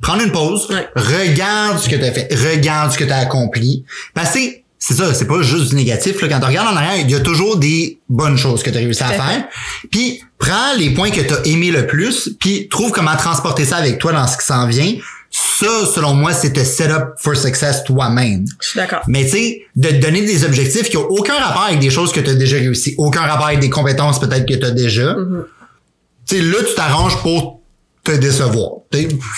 prendre 0.00 0.22
une 0.22 0.32
pause, 0.32 0.68
Ouais. 0.70 0.88
regarde 0.96 1.78
ce 1.78 1.88
que 1.88 1.96
tu 1.96 2.04
as 2.04 2.12
fait, 2.12 2.28
regarde 2.52 2.92
ce 2.92 2.98
que 2.98 3.04
tu 3.04 3.10
as 3.12 3.18
accompli. 3.18 3.84
Parce 4.14 4.30
que 4.30 4.38
c'est- 4.78 4.94
ça, 4.94 5.12
c'est 5.12 5.26
pas 5.26 5.42
juste 5.42 5.70
du 5.70 5.74
négatif. 5.76 6.20
Là. 6.22 6.28
Quand 6.28 6.40
tu 6.40 6.46
regardes 6.46 6.72
en 6.72 6.76
arrière, 6.76 6.96
il 6.96 7.10
y 7.10 7.14
a 7.14 7.20
toujours 7.20 7.56
des 7.58 7.98
bonnes 8.08 8.38
choses 8.38 8.62
que 8.62 8.70
tu 8.70 8.76
as 8.76 8.80
réussi 8.80 9.02
à 9.02 9.06
Tout 9.08 9.12
à 9.12 9.14
fait. 9.16 9.32
faire. 9.34 9.44
Puis 9.90 10.22
prends 10.38 10.74
les 10.78 10.90
points 10.90 11.10
que 11.10 11.20
tu 11.20 11.34
as 11.34 11.46
aimé 11.46 11.70
le 11.70 11.86
plus, 11.86 12.30
puis 12.40 12.68
trouve 12.68 12.90
comment 12.92 13.14
transporter 13.16 13.64
ça 13.66 13.76
avec 13.76 13.98
toi 13.98 14.12
dans 14.12 14.26
ce 14.26 14.38
qui 14.38 14.46
s'en 14.46 14.66
vient. 14.66 14.94
Ça, 15.32 15.86
selon 15.94 16.14
moi, 16.14 16.32
c'est 16.32 16.52
te 16.52 16.64
set 16.64 16.90
up 16.90 17.10
for 17.18 17.36
success 17.36 17.84
toi-même. 17.84 18.46
Je 18.60 18.68
suis 18.70 18.78
d'accord. 18.80 19.02
Mais 19.06 19.24
tu 19.26 19.30
sais, 19.32 19.62
de 19.76 19.88
te 19.88 19.94
donner 20.00 20.22
des 20.22 20.44
objectifs 20.44 20.88
qui 20.88 20.96
ont 20.96 21.06
aucun 21.08 21.34
rapport 21.34 21.64
avec 21.64 21.78
des 21.78 21.90
choses 21.90 22.10
que 22.10 22.18
tu 22.20 22.30
as 22.30 22.34
déjà 22.34 22.56
réussi, 22.56 22.94
aucun 22.98 23.20
rapport 23.20 23.46
avec 23.46 23.60
des 23.60 23.70
compétences 23.70 24.18
peut-être 24.18 24.44
que 24.48 24.54
tu 24.54 24.64
as 24.64 24.70
déjà. 24.72 25.12
Mm-hmm. 25.14 25.44
Sais, 26.36 26.42
là, 26.42 26.58
tu 26.66 26.74
t'arranges 26.74 27.16
pour 27.22 27.60
te 28.04 28.12
décevoir. 28.12 28.70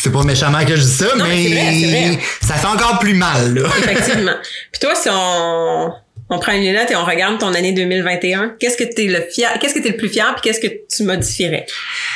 C'est 0.03 0.13
pas 0.13 0.23
méchamment 0.23 0.65
que 0.65 0.77
je 0.77 0.83
dis 0.83 0.91
ça, 0.93 1.17
Non, 1.17 1.25
mais 1.25 1.35
mais, 1.35 1.43
c'est 1.49 1.51
vrai, 1.55 1.77
c'est 1.81 1.87
vrai. 2.09 2.19
ça 2.43 2.55
fait 2.55 2.67
encore 2.67 2.99
plus 3.01 3.15
mal, 3.15 3.55
là. 3.55 3.69
Effectivement. 3.79 4.35
Puis 4.71 4.81
toi, 4.81 4.95
si 4.95 5.09
on, 5.11 5.93
on 6.31 6.39
prend 6.39 6.53
une 6.53 6.63
lunette 6.63 6.91
et 6.91 6.97
on 6.97 7.05
regarde 7.05 7.39
ton 7.39 7.53
année 7.55 7.73
2021, 7.73 8.55
qu'est-ce 8.61 8.77
que 8.77 8.85
t'es 8.85 9.07
le 9.07 9.21
fier, 9.33 9.51
qu'est-ce 9.61 9.75
que 9.75 9.81
t'es 9.81 9.91
le 9.91 9.97
plus 9.97 10.09
fier 10.09 10.33
puis 10.35 10.43
qu'est-ce 10.51 10.61
que 10.61 10.73
tu 10.89 11.03
modifierais? 11.03 11.67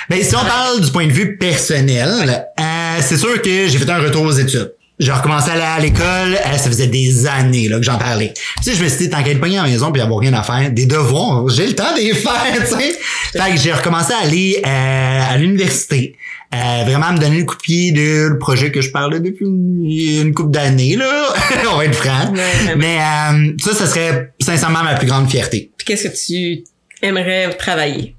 Ben, 0.09 0.23
si 0.23 0.37
on 0.37 0.45
parle 0.45 0.81
du 0.81 0.91
point 0.93 1.07
de 1.07 1.13
vue 1.13 1.37
personnel, 1.37 2.47
euh, 2.61 2.63
c'est 3.01 3.17
sûr 3.17 3.43
que 3.43 3.67
j'ai 3.67 3.79
fait 3.79 3.91
un 3.91 3.99
retour 3.99 4.23
aux 4.23 4.33
études. 4.33 4.73
J'ai 4.99 5.13
recommencé 5.13 5.51
à 5.51 5.53
aller 5.53 5.63
à 5.63 5.79
l'école, 5.79 6.35
euh, 6.35 6.57
ça 6.57 6.71
faisait 6.71 6.87
des 6.87 7.27
années 7.27 7.69
là, 7.69 7.77
que 7.77 7.83
j'en 7.83 7.99
parlais. 7.99 8.33
Puis, 8.63 8.75
je 8.75 8.83
me 8.83 8.89
suis 8.89 8.99
dit, 8.99 9.11
tant 9.11 9.23
qu'à 9.23 9.31
être 9.31 9.41
pogné 9.41 9.59
à 9.59 9.65
la 9.65 9.69
maison 9.69 9.93
puis 9.93 10.01
avoir 10.01 10.21
rien 10.21 10.33
à 10.33 10.43
faire, 10.43 10.71
des 10.71 10.87
devoirs, 10.87 11.49
j'ai 11.51 11.67
le 11.67 11.75
temps 11.75 11.95
de 11.95 12.01
les 12.01 12.15
faire, 12.15 12.33
tu 12.61 12.75
sais. 12.75 12.99
Fait 13.33 13.51
que 13.51 13.59
j'ai 13.59 13.73
recommencé 13.73 14.13
à 14.15 14.19
aller 14.19 14.63
euh, 14.65 15.35
à 15.35 15.37
l'université. 15.37 16.17
Euh, 16.55 16.85
vraiment 16.85 17.13
me 17.13 17.19
donner 17.19 17.41
le 17.41 17.45
coup 17.45 17.57
de 17.57 17.61
pied 17.61 17.93
de 17.93 18.29
le 18.29 18.39
projet 18.39 18.71
que 18.71 18.81
je 18.81 18.91
parlais 18.91 19.21
depuis 19.21 19.45
une, 19.45 20.33
couple 20.33 20.53
d'années, 20.53 20.97
là. 20.97 21.35
on 21.73 21.77
va 21.77 21.85
être 21.85 21.95
franc. 21.95 22.33
Ouais. 22.33 22.77
Mais 22.77 22.99
euh, 22.99 23.53
ça, 23.59 23.75
ça 23.75 23.87
serait 23.87 24.33
sincèrement 24.41 24.83
ma 24.83 24.95
plus 24.95 25.09
grande 25.09 25.29
fierté. 25.29 25.73
Puis 25.77 25.85
qu'est-ce 25.85 26.09
que 26.09 26.17
tu 26.17 26.65
aimerais 27.03 27.51
travailler? 27.57 28.15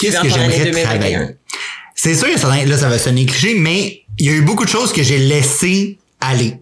Qu'est-ce 0.00 0.20
que 0.20 0.28
j'aimerais 0.28 0.64
2021? 0.64 0.84
travailler? 0.84 1.18
C'est 1.94 2.14
sûr 2.14 2.32
que 2.32 2.38
ça, 2.38 2.48
là, 2.64 2.78
ça 2.78 2.88
va 2.88 2.98
sonner 2.98 3.26
cliché, 3.26 3.54
mais 3.58 4.02
il 4.18 4.26
y 4.26 4.30
a 4.30 4.32
eu 4.32 4.42
beaucoup 4.42 4.64
de 4.64 4.70
choses 4.70 4.92
que 4.92 5.02
j'ai 5.02 5.18
laissé 5.18 5.98
aller. 6.20 6.60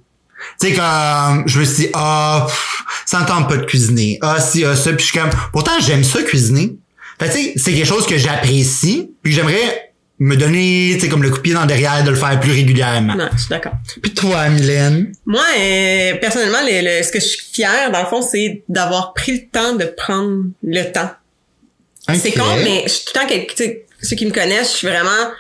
Tu 0.61 0.69
sais, 0.69 0.75
comme, 0.75 1.45
je 1.47 1.59
me 1.61 1.65
suis 1.65 1.85
dit, 1.85 1.91
ah, 1.95 2.45
pff, 2.47 2.83
ça 3.07 3.21
ne 3.21 3.25
pas 3.49 3.57
de 3.57 3.65
cuisiner. 3.65 4.19
Ah, 4.23 4.41
si, 4.41 4.65
ah, 4.65 4.77
ça. 4.77 4.91
Puis 4.93 5.05
je 5.07 5.11
suis 5.11 5.19
comme, 5.19 5.31
pourtant, 5.53 5.73
j'aime 5.81 6.05
ça 6.05 6.23
cuisiner. 6.23 6.77
Fait 7.19 7.29
que, 7.29 7.33
tu 7.33 7.39
sais, 7.43 7.53
c'est 7.57 7.73
quelque 7.73 7.87
chose 7.87 8.07
que 8.07 8.19
j'apprécie, 8.19 9.11
puis 9.23 9.33
que 9.33 9.37
j'aimerais 9.37 9.93
me 10.19 10.37
donner, 10.37 10.93
tu 10.95 11.01
sais, 11.01 11.09
comme 11.09 11.23
le 11.23 11.31
coup 11.31 11.37
de 11.39 11.43
pied 11.43 11.55
dans 11.55 11.63
le 11.63 11.67
derrière 11.67 12.03
de 12.05 12.11
le 12.11 12.17
faire 12.17 12.39
plus 12.41 12.53
régulièrement. 12.53 13.15
Non, 13.15 13.29
je 13.35 13.39
suis 13.39 13.49
d'accord. 13.49 13.73
Puis 14.03 14.13
toi, 14.15 14.49
Mylène? 14.49 15.13
Moi, 15.27 15.43
euh, 15.59 16.15
personnellement, 16.17 16.61
le, 16.63 16.99
le- 16.99 17.03
ce 17.03 17.11
que 17.13 17.21
je 17.21 17.27
suis 17.27 17.47
fière, 17.53 17.91
dans 17.91 18.01
le 18.01 18.07
fond, 18.07 18.23
c'est 18.23 18.63
d'avoir 18.69 19.15
pris 19.15 19.33
le 19.33 19.47
temps 19.51 19.75
de 19.75 19.85
prendre 19.85 20.45
le 20.63 20.85
temps. 20.93 21.11
C'est 22.15 22.33
con, 22.33 22.45
mais 22.63 22.85
je 22.87 22.93
suis 22.93 23.05
tout 23.07 23.13
le 23.15 23.21
temps 23.21 23.27
sais, 23.57 23.87
ceux 24.01 24.17
qui 24.17 24.27
me 24.27 24.31
connaissent, 24.31 24.73
je 24.73 24.77
suis 24.77 24.87
vraiment 24.87 25.31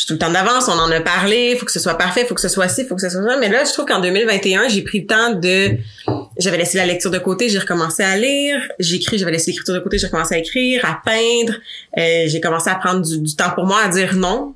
je 0.00 0.06
suis 0.06 0.08
tout 0.08 0.14
le 0.14 0.18
temps 0.18 0.32
d'avance, 0.32 0.66
on 0.68 0.78
en 0.78 0.90
a 0.90 1.00
parlé, 1.02 1.54
faut 1.56 1.66
que 1.66 1.72
ce 1.72 1.78
soit 1.78 1.98
parfait, 1.98 2.24
faut 2.24 2.34
que 2.34 2.40
ce 2.40 2.48
soit 2.48 2.68
ci, 2.68 2.86
faut 2.86 2.94
que 2.94 3.02
ce 3.02 3.10
soit 3.10 3.22
ça. 3.22 3.36
Mais 3.38 3.50
là, 3.50 3.64
je 3.64 3.72
trouve 3.74 3.84
qu'en 3.84 4.00
2021, 4.00 4.68
j'ai 4.68 4.80
pris 4.80 5.00
le 5.00 5.06
temps 5.06 5.34
de 5.34 5.76
j'avais 6.38 6.56
laissé 6.56 6.78
la 6.78 6.86
lecture 6.86 7.10
de 7.10 7.18
côté, 7.18 7.50
j'ai 7.50 7.58
recommencé 7.58 8.02
à 8.02 8.16
lire, 8.16 8.62
j'écris, 8.78 9.18
j'avais 9.18 9.32
laissé 9.32 9.50
l'écriture 9.50 9.74
de 9.74 9.80
côté, 9.80 9.98
j'ai 9.98 10.06
recommencé 10.06 10.36
à 10.36 10.38
écrire, 10.38 10.86
à 10.86 11.02
peindre, 11.04 11.52
euh, 11.98 12.24
j'ai 12.28 12.40
commencé 12.40 12.70
à 12.70 12.76
prendre 12.76 13.02
du, 13.02 13.18
du 13.18 13.36
temps 13.36 13.50
pour 13.54 13.66
moi, 13.66 13.76
à 13.84 13.88
dire 13.88 14.14
non, 14.14 14.54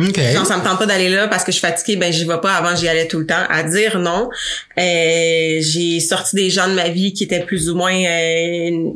OK. 0.00 0.20
quand 0.34 0.44
ça 0.44 0.56
me 0.56 0.64
tente 0.64 0.80
pas 0.80 0.86
d'aller 0.86 1.08
là 1.08 1.28
parce 1.28 1.44
que 1.44 1.52
je 1.52 1.58
suis 1.58 1.64
fatiguée, 1.64 1.94
ben 1.94 2.12
j'y 2.12 2.24
vais 2.24 2.40
pas. 2.40 2.54
Avant, 2.54 2.74
j'y 2.74 2.88
allais 2.88 3.06
tout 3.06 3.20
le 3.20 3.26
temps. 3.26 3.44
À 3.48 3.62
dire 3.62 4.00
non. 4.00 4.28
Euh, 4.76 5.58
j'ai 5.60 6.00
sorti 6.00 6.34
des 6.34 6.50
gens 6.50 6.66
de 6.66 6.74
ma 6.74 6.88
vie 6.88 7.12
qui 7.12 7.22
étaient 7.22 7.44
plus 7.44 7.70
ou 7.70 7.76
moins 7.76 7.94
euh, 7.94 8.90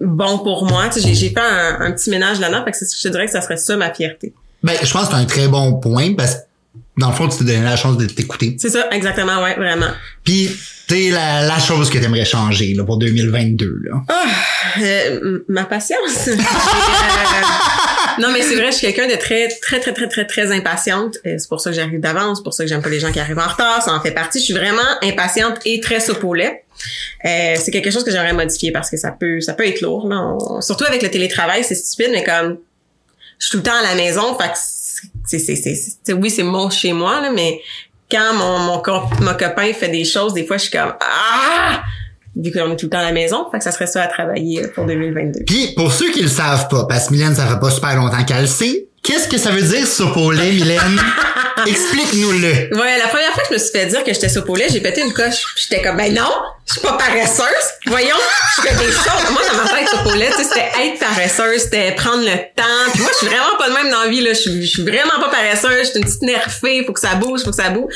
bons 0.00 0.38
pour 0.38 0.64
moi. 0.64 0.88
Tu 0.92 1.00
sais, 1.00 1.12
j'ai, 1.12 1.30
fait 1.30 1.40
un, 1.40 1.80
un 1.80 1.90
petit 1.90 2.10
ménage 2.10 2.38
là-dedans. 2.38 2.64
Fait 2.64 2.70
que 2.70 2.78
je 2.78 3.02
te 3.02 3.08
dirais 3.08 3.26
que 3.26 3.32
ça 3.32 3.40
serait 3.40 3.56
ça 3.56 3.76
ma 3.76 3.92
fierté. 3.92 4.32
Ben, 4.62 4.74
je 4.82 4.92
pense 4.92 5.08
que 5.08 5.14
c'est 5.14 5.20
un 5.20 5.24
très 5.24 5.48
bon 5.48 5.74
point 5.74 6.14
parce 6.14 6.34
que 6.34 6.40
dans 6.98 7.08
le 7.10 7.14
fond, 7.14 7.28
tu 7.28 7.38
t'es 7.38 7.44
donné 7.44 7.62
la 7.64 7.76
chance 7.76 7.96
de 7.96 8.06
t'écouter. 8.06 8.56
C'est 8.58 8.68
ça, 8.68 8.88
exactement, 8.90 9.42
ouais, 9.42 9.54
vraiment. 9.54 9.86
Puis, 10.22 10.50
t'es 10.86 11.08
la, 11.10 11.46
la 11.46 11.58
chose 11.58 11.88
que 11.88 11.96
t'aimerais 11.98 12.26
changer 12.26 12.74
là, 12.74 12.84
pour 12.84 12.98
2022. 12.98 13.80
Là. 13.84 14.02
Ah, 14.08 14.22
euh, 14.82 15.44
ma 15.48 15.64
patience. 15.64 16.28
Euh, 18.20 18.22
non, 18.22 18.28
mais 18.32 18.42
c'est 18.42 18.56
vrai, 18.56 18.66
je 18.72 18.76
suis 18.78 18.86
quelqu'un 18.92 19.06
de 19.08 19.18
très, 19.18 19.48
très, 19.62 19.78
très, 19.80 19.92
très, 19.94 20.08
très, 20.08 20.26
très 20.26 20.52
impatiente. 20.52 21.16
Euh, 21.26 21.36
C'est 21.38 21.48
pour 21.48 21.60
ça 21.60 21.70
que 21.70 21.76
j'arrive 21.76 22.00
d'avance, 22.00 22.38
c'est 22.38 22.42
pour 22.42 22.52
ça 22.52 22.64
que 22.64 22.68
j'aime 22.68 22.82
pas 22.82 22.88
les 22.88 22.98
gens 23.00 23.12
qui 23.12 23.20
arrivent 23.20 23.38
en 23.38 23.46
retard. 23.48 23.80
Ça 23.82 23.92
en 23.94 24.00
fait 24.00 24.10
partie. 24.10 24.40
Je 24.40 24.44
suis 24.44 24.52
vraiment 24.54 24.82
impatiente 25.02 25.58
et 25.64 25.80
très 25.80 26.00
soupe 26.00 26.22
au 26.24 26.34
lait. 26.34 26.64
Euh, 27.24 27.54
c'est 27.58 27.70
quelque 27.70 27.90
chose 27.90 28.04
que 28.04 28.10
j'aimerais 28.10 28.32
modifier 28.32 28.72
parce 28.72 28.90
que 28.90 28.96
ça 28.96 29.10
peut, 29.12 29.40
ça 29.40 29.54
peut 29.54 29.66
être 29.66 29.80
lourd. 29.80 30.08
Là. 30.08 30.16
On- 30.20 30.60
surtout 30.60 30.84
avec 30.84 31.02
le 31.02 31.10
télétravail, 31.10 31.62
c'est 31.64 31.74
stupide, 31.76 32.10
mais 32.12 32.24
comme 32.24 32.58
je 33.40 33.46
suis 33.46 33.50
tout 33.50 33.56
le 33.56 33.62
temps 33.64 33.76
à 33.78 33.82
la 33.82 33.94
maison, 33.96 34.38
fait 34.38 34.48
que 34.48 34.58
c'est, 35.26 35.38
c'est, 35.40 35.56
c'est, 35.56 35.74
c'est- 35.74 36.12
oui, 36.12 36.30
c'est 36.30 36.42
mon 36.44 36.70
chez 36.70 36.92
moi, 36.92 37.20
là, 37.20 37.32
mais 37.34 37.60
quand 38.10 38.34
mon, 38.34 38.58
mon, 38.60 38.76
mon 39.22 39.34
copain 39.34 39.72
fait 39.72 39.88
des 39.88 40.04
choses, 40.04 40.34
des 40.34 40.44
fois, 40.46 40.56
je 40.58 40.62
suis 40.62 40.70
comme 40.70 40.92
ah, 41.00 41.82
vu 42.36 42.52
qu'on 42.52 42.70
est 42.72 42.76
tout 42.76 42.86
le 42.86 42.90
temps 42.90 42.98
à 42.98 43.02
la 43.04 43.12
maison, 43.12 43.46
fait 43.50 43.58
que 43.58 43.64
ça 43.64 43.72
serait 43.72 43.86
ça 43.86 44.02
à 44.02 44.06
travailler 44.06 44.68
pour 44.68 44.84
2022. 44.86 45.40
Puis, 45.46 45.72
pour 45.76 45.90
ceux 45.92 46.10
qui 46.12 46.22
le 46.22 46.28
savent 46.28 46.68
pas, 46.68 46.84
parce 46.86 47.08
que 47.08 47.12
Mylène, 47.14 47.34
ça 47.34 47.46
fait 47.46 47.58
pas 47.58 47.70
super 47.70 47.96
longtemps 47.96 48.22
qu'elle 48.24 48.42
le 48.42 48.46
sait, 48.46 48.88
qu'est-ce 49.02 49.28
que 49.28 49.38
ça 49.38 49.50
veut 49.50 49.62
dire 49.62 49.86
lait, 50.30 50.52
Mylène? 50.52 51.00
Explique-nous-le. 51.66 52.76
Ouais, 52.76 52.98
la 52.98 53.08
première 53.08 53.32
fois 53.32 53.42
que 53.42 53.48
je 53.50 53.54
me 53.54 53.58
suis 53.58 53.70
fait 53.70 53.86
dire 53.86 54.02
que 54.04 54.12
j'étais 54.12 54.28
lait, 54.56 54.68
j'ai 54.70 54.80
pété 54.80 55.02
une 55.02 55.12
coche. 55.12 55.44
J'étais 55.56 55.82
comme, 55.82 55.96
ben 55.96 56.12
non, 56.14 56.30
je 56.66 56.72
suis 56.74 56.82
pas 56.82 56.94
paresseuse. 56.94 57.44
Voyons, 57.86 58.16
je 58.56 58.62
fais 58.62 58.74
des 58.76 58.90
choses. 58.90 59.30
Moi, 59.30 59.42
dans 59.50 59.58
ma 59.58 59.68
tête, 59.68 59.88
sais, 60.36 60.44
c'était 60.44 60.70
être 60.86 60.98
paresseuse, 60.98 61.62
c'était 61.62 61.92
prendre 61.92 62.24
le 62.24 62.36
temps. 62.56 62.92
Puis 62.92 63.02
moi, 63.02 63.10
je 63.12 63.18
suis 63.18 63.26
vraiment 63.26 63.56
pas 63.58 63.68
de 63.68 63.74
même 63.74 63.90
dans 63.90 64.02
la 64.04 64.08
vie, 64.08 64.20
là. 64.20 64.32
Je 64.32 64.66
suis, 64.66 64.82
vraiment 64.82 65.20
pas 65.20 65.28
paresseuse. 65.28 65.78
Je 65.78 65.90
suis 65.90 65.98
une 65.98 66.04
petite 66.04 66.22
nerfée. 66.22 66.84
Faut 66.86 66.92
que 66.92 67.00
ça 67.00 67.14
bouge, 67.16 67.42
faut 67.42 67.50
que 67.50 67.56
ça 67.56 67.70
bouge. 67.70 67.92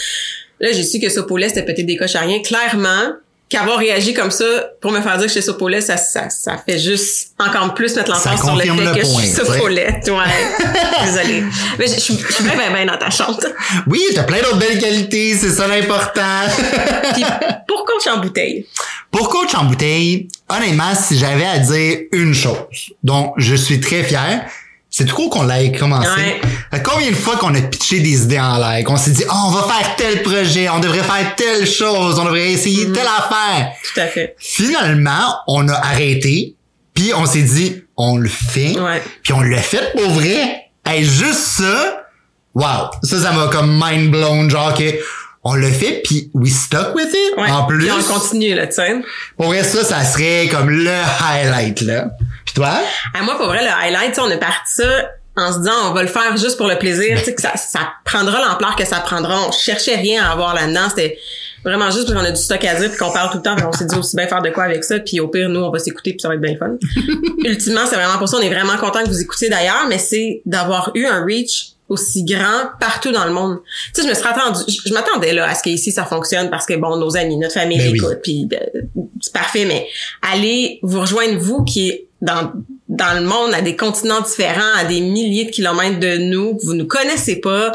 Là, 0.60 0.72
j'ai 0.72 0.84
su 0.84 1.00
que 1.00 1.08
lait, 1.36 1.48
c'était 1.48 1.64
péter 1.64 1.84
des 1.84 1.96
coches 1.96 2.14
à 2.16 2.20
rien. 2.20 2.40
Clairement, 2.42 3.14
qu'avoir 3.54 3.78
réagi 3.78 4.14
comme 4.14 4.30
ça 4.30 4.44
pour 4.80 4.90
me 4.90 5.00
faire 5.00 5.16
dire 5.18 5.32
que 5.32 5.40
soupe 5.40 5.62
au 5.62 5.68
lait, 5.68 5.80
ça, 5.80 5.96
ça, 5.96 6.28
ça 6.28 6.58
fait 6.58 6.78
juste 6.78 7.32
encore 7.38 7.72
plus 7.74 7.94
mettre 7.94 8.10
l'emphase 8.10 8.40
sur 8.40 8.54
le 8.54 8.62
fait 8.62 8.68
le 8.68 8.94
que 8.94 9.00
je 9.00 9.06
suis 9.06 9.74
lait. 9.74 10.00
Ouais. 10.08 11.04
Désolée. 11.04 11.44
Mais 11.78 11.86
je, 11.86 11.94
je 11.94 12.00
suis 12.00 12.18
je 12.18 12.32
suis 12.34 12.44
bien, 12.44 12.56
bien, 12.56 12.72
bien 12.72 12.92
attachante. 12.92 13.46
Oui, 13.86 14.02
t'as 14.14 14.24
plein 14.24 14.38
d'autres 14.38 14.58
belles 14.58 14.78
qualités, 14.78 15.36
c'est 15.36 15.50
ça 15.50 15.68
l'important. 15.68 16.42
Puis 17.14 17.24
pour 17.68 17.84
coach 17.84 18.06
en 18.12 18.18
bouteille. 18.18 18.66
Pour 19.10 19.28
coach 19.28 19.54
en 19.54 19.64
bouteille, 19.64 20.28
honnêtement, 20.48 20.94
si 20.94 21.16
j'avais 21.16 21.46
à 21.46 21.58
dire 21.58 21.98
une 22.12 22.34
chose 22.34 22.56
dont 23.04 23.32
je 23.36 23.54
suis 23.54 23.80
très 23.80 24.02
fier, 24.02 24.44
c'est 24.96 25.10
court 25.10 25.28
qu'on 25.28 25.42
l'ait 25.42 25.72
commencé. 25.72 26.08
Ouais. 26.08 26.80
Combien 26.84 27.10
de 27.10 27.16
fois 27.16 27.36
qu'on 27.36 27.52
a 27.52 27.60
pitché 27.60 27.98
des 27.98 28.22
idées 28.22 28.38
en 28.38 28.58
l'air, 28.58 28.84
qu'on 28.84 28.96
s'est 28.96 29.10
dit, 29.10 29.24
oh, 29.28 29.34
on 29.46 29.50
va 29.50 29.62
faire 29.62 29.96
tel 29.96 30.22
projet, 30.22 30.68
on 30.68 30.78
devrait 30.78 31.02
faire 31.02 31.34
telle 31.34 31.66
chose, 31.66 32.16
on 32.20 32.24
devrait 32.24 32.52
essayer 32.52 32.92
telle 32.92 33.08
affaire. 33.08 33.72
Tout 33.92 34.00
à 34.00 34.06
fait. 34.06 34.36
Finalement, 34.38 35.34
on 35.48 35.68
a 35.68 35.74
arrêté, 35.74 36.54
puis 36.94 37.12
on 37.12 37.26
s'est 37.26 37.42
dit, 37.42 37.82
on 37.96 38.18
le 38.18 38.28
fait, 38.28 38.76
puis 39.24 39.32
on 39.32 39.40
l'a 39.40 39.58
fait 39.58 39.90
pour 39.96 40.10
vrai. 40.10 40.70
Hey, 40.86 41.04
juste 41.04 41.40
ça, 41.40 42.04
wow, 42.54 42.90
ça, 43.02 43.20
ça 43.20 43.32
m'a 43.32 43.48
comme 43.48 43.76
mind 43.82 44.12
blown, 44.12 44.48
genre 44.48 44.74
que 44.74 44.94
on 45.42 45.54
l'a 45.54 45.72
fait, 45.72 46.02
puis 46.04 46.30
we 46.34 46.52
stuck 46.52 46.94
with 46.94 47.08
it. 47.08 47.36
Ouais. 47.36 47.50
En 47.50 47.64
plus, 47.64 47.78
Puis 47.78 47.90
on 47.90 48.14
continue, 48.14 48.54
là, 48.54 48.68
tu 48.68 48.74
sais. 48.74 48.94
pour 49.36 49.46
vrai, 49.46 49.64
ça, 49.64 49.82
ça 49.82 50.04
serait 50.04 50.48
comme 50.48 50.70
le 50.70 50.90
highlight, 51.20 51.80
là. 51.80 52.10
Puis 52.44 52.54
toi? 52.54 52.80
À 53.14 53.22
moi, 53.22 53.36
pour 53.36 53.46
vrai, 53.46 53.62
le 53.62 53.70
highlight, 53.70 54.10
tu 54.10 54.14
sais, 54.14 54.20
on 54.20 54.30
est 54.30 54.38
parti 54.38 54.74
ça 54.76 55.10
en 55.36 55.52
se 55.52 55.58
disant, 55.58 55.90
on 55.90 55.92
va 55.92 56.02
le 56.02 56.08
faire 56.08 56.36
juste 56.36 56.56
pour 56.56 56.68
le 56.68 56.78
plaisir, 56.78 57.18
tu 57.18 57.24
sais, 57.24 57.34
que 57.34 57.42
ça, 57.42 57.56
ça 57.56 57.80
prendra 58.04 58.40
l'ampleur 58.40 58.76
que 58.76 58.84
ça 58.84 59.00
prendra. 59.00 59.48
On 59.48 59.52
cherchait 59.52 59.96
rien 59.96 60.24
à 60.24 60.30
avoir 60.30 60.54
là-dedans. 60.54 60.88
C'était 60.88 61.18
vraiment 61.64 61.90
juste 61.90 62.06
parce 62.06 62.18
qu'on 62.18 62.24
a 62.24 62.30
du 62.30 62.40
stock 62.40 62.64
à 62.64 62.74
dire 62.74 62.90
puis 62.90 62.98
qu'on 62.98 63.10
parle 63.10 63.30
tout 63.30 63.38
le 63.38 63.42
temps. 63.42 63.56
puis 63.56 63.64
on 63.64 63.72
s'est 63.72 63.86
dit 63.86 63.96
aussi 63.96 64.16
bien 64.16 64.28
faire 64.28 64.42
de 64.42 64.50
quoi 64.50 64.64
avec 64.64 64.84
ça. 64.84 65.00
Puis 65.00 65.18
au 65.18 65.28
pire, 65.28 65.48
nous, 65.48 65.60
on 65.60 65.70
va 65.70 65.78
s'écouter 65.78 66.12
puis 66.12 66.20
ça 66.20 66.28
va 66.28 66.34
être 66.34 66.40
bien 66.40 66.56
fun. 66.56 66.76
Ultimement, 67.44 67.82
c'est 67.88 67.96
vraiment 67.96 68.18
pour 68.18 68.28
ça. 68.28 68.36
On 68.36 68.42
est 68.42 68.50
vraiment 68.50 68.76
content 68.76 69.02
que 69.02 69.08
vous 69.08 69.20
écoutiez 69.20 69.48
d'ailleurs, 69.48 69.86
mais 69.88 69.98
c'est 69.98 70.42
d'avoir 70.46 70.92
eu 70.94 71.06
un 71.06 71.24
reach 71.24 71.70
aussi 71.88 72.24
grand 72.24 72.70
partout 72.80 73.12
dans 73.12 73.24
le 73.24 73.32
monde. 73.32 73.58
Tu 73.94 74.00
sais, 74.00 74.02
je 74.02 74.08
me 74.08 74.14
serais 74.14 74.30
attendu, 74.30 74.60
je, 74.68 74.88
je 74.88 74.94
m'attendais 74.94 75.34
là 75.34 75.46
à 75.48 75.54
ce 75.54 75.62
qu'ici 75.62 75.92
ça 75.92 76.04
fonctionne 76.04 76.48
parce 76.48 76.64
que 76.64 76.74
bon, 76.74 76.96
nos 76.96 77.14
amis, 77.16 77.36
notre 77.36 77.54
famille 77.54 77.78
Ben 77.78 77.92
oui. 77.92 77.98
écoute, 77.98 78.18
puis 78.22 78.48
euh, 78.52 78.80
c'est 79.20 79.32
parfait, 79.32 79.66
mais 79.66 79.86
allez 80.22 80.78
vous 80.82 81.00
rejoindre 81.00 81.38
vous 81.38 81.62
qui 81.64 81.90
est 81.90 82.08
dans 82.24 82.52
dans 82.88 83.18
le 83.18 83.26
monde 83.26 83.54
à 83.54 83.60
des 83.60 83.76
continents 83.76 84.20
différents, 84.20 84.74
à 84.76 84.84
des 84.84 85.00
milliers 85.00 85.46
de 85.46 85.50
kilomètres 85.50 85.98
de 85.98 86.18
nous, 86.18 86.56
que 86.56 86.64
vous 86.64 86.74
nous 86.74 86.86
connaissez 86.86 87.40
pas. 87.40 87.72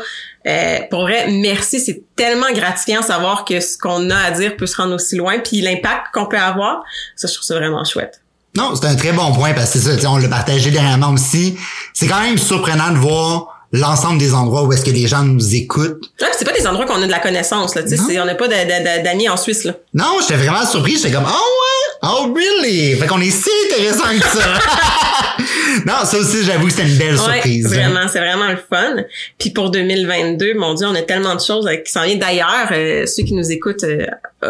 Euh, 0.47 0.77
pour 0.89 1.01
vrai, 1.01 1.29
merci, 1.31 1.79
c'est 1.79 2.03
tellement 2.15 2.51
gratifiant 2.53 3.01
de 3.01 3.05
savoir 3.05 3.43
que 3.43 3.59
ce 3.59 3.77
qu'on 3.77 4.09
a 4.09 4.17
à 4.17 4.31
dire 4.31 4.55
peut 4.55 4.67
se 4.67 4.77
rendre 4.77 4.95
aussi 4.95 5.15
loin, 5.17 5.39
puis 5.39 5.61
l'impact 5.61 6.07
qu'on 6.13 6.25
peut 6.25 6.37
avoir, 6.37 6.83
ça 7.15 7.27
je 7.27 7.33
trouve 7.33 7.45
ça 7.45 7.55
vraiment 7.55 7.83
chouette. 7.83 8.21
Non, 8.55 8.73
c'est 8.75 8.87
un 8.87 8.95
très 8.95 9.11
bon 9.11 9.31
point 9.33 9.53
parce 9.53 9.73
que 9.73 9.79
c'est 9.79 9.99
ça, 9.99 10.11
on 10.11 10.17
l'a 10.17 10.27
partagé 10.27 10.71
dernièrement 10.71 11.11
aussi. 11.11 11.57
C'est 11.93 12.07
quand 12.07 12.21
même 12.21 12.37
surprenant 12.37 12.91
de 12.91 12.97
voir 12.97 13.59
l'ensemble 13.71 14.17
des 14.17 14.33
endroits 14.33 14.63
où 14.63 14.73
est-ce 14.73 14.83
que 14.83 14.89
les 14.89 15.07
gens 15.07 15.23
nous 15.23 15.53
écoutent. 15.53 16.09
Ouais, 16.19 16.27
c'est 16.37 16.45
pas 16.45 16.53
des 16.53 16.65
endroits 16.65 16.85
qu'on 16.85 17.01
a 17.01 17.05
de 17.05 17.11
la 17.11 17.19
connaissance 17.19 17.75
là, 17.75 17.83
tu 17.83 17.97
sais, 17.97 18.19
on 18.19 18.25
n'a 18.25 18.35
pas 18.35 18.47
d'amis 18.47 19.29
en 19.29 19.37
Suisse 19.37 19.63
là. 19.63 19.73
Non, 19.93 20.17
j'étais 20.21 20.41
vraiment 20.41 20.65
surpris. 20.65 20.95
J'étais 20.97 21.11
comme, 21.11 21.27
oh 21.27 21.29
ouais, 21.29 21.68
oh 22.03 22.33
really? 22.35 22.95
Fait 22.95 23.07
qu'on 23.07 23.21
est 23.21 23.29
si 23.29 23.49
intéressant 23.71 24.07
que 24.19 24.25
ça. 24.37 24.45
non, 25.85 26.05
ça 26.05 26.17
aussi, 26.17 26.43
j'avoue 26.43 26.67
que 26.67 26.73
c'était 26.73 26.87
une 26.87 26.97
belle 26.97 27.15
Ouais, 27.15 27.33
surprise. 27.33 27.65
hein. 27.67 27.69
vraiment, 27.69 28.07
c'est 28.11 28.19
vraiment 28.19 28.49
le 28.49 28.57
fun. 28.57 29.03
Puis 29.37 29.49
pour 29.51 29.69
2022, 29.71 30.53
mon 30.55 30.73
Dieu, 30.73 30.87
on 30.87 30.95
a 30.95 31.01
tellement 31.01 31.35
de 31.35 31.41
choses 31.41 31.67
euh, 31.67 31.75
qui 31.77 31.91
s'en 31.91 32.03
viennent. 32.03 32.19
D'ailleurs, 32.19 32.69
euh, 32.71 33.05
ceux 33.05 33.23
qui 33.23 33.33
nous 33.33 33.51
écoutent 33.51 33.83
euh, 33.83 34.05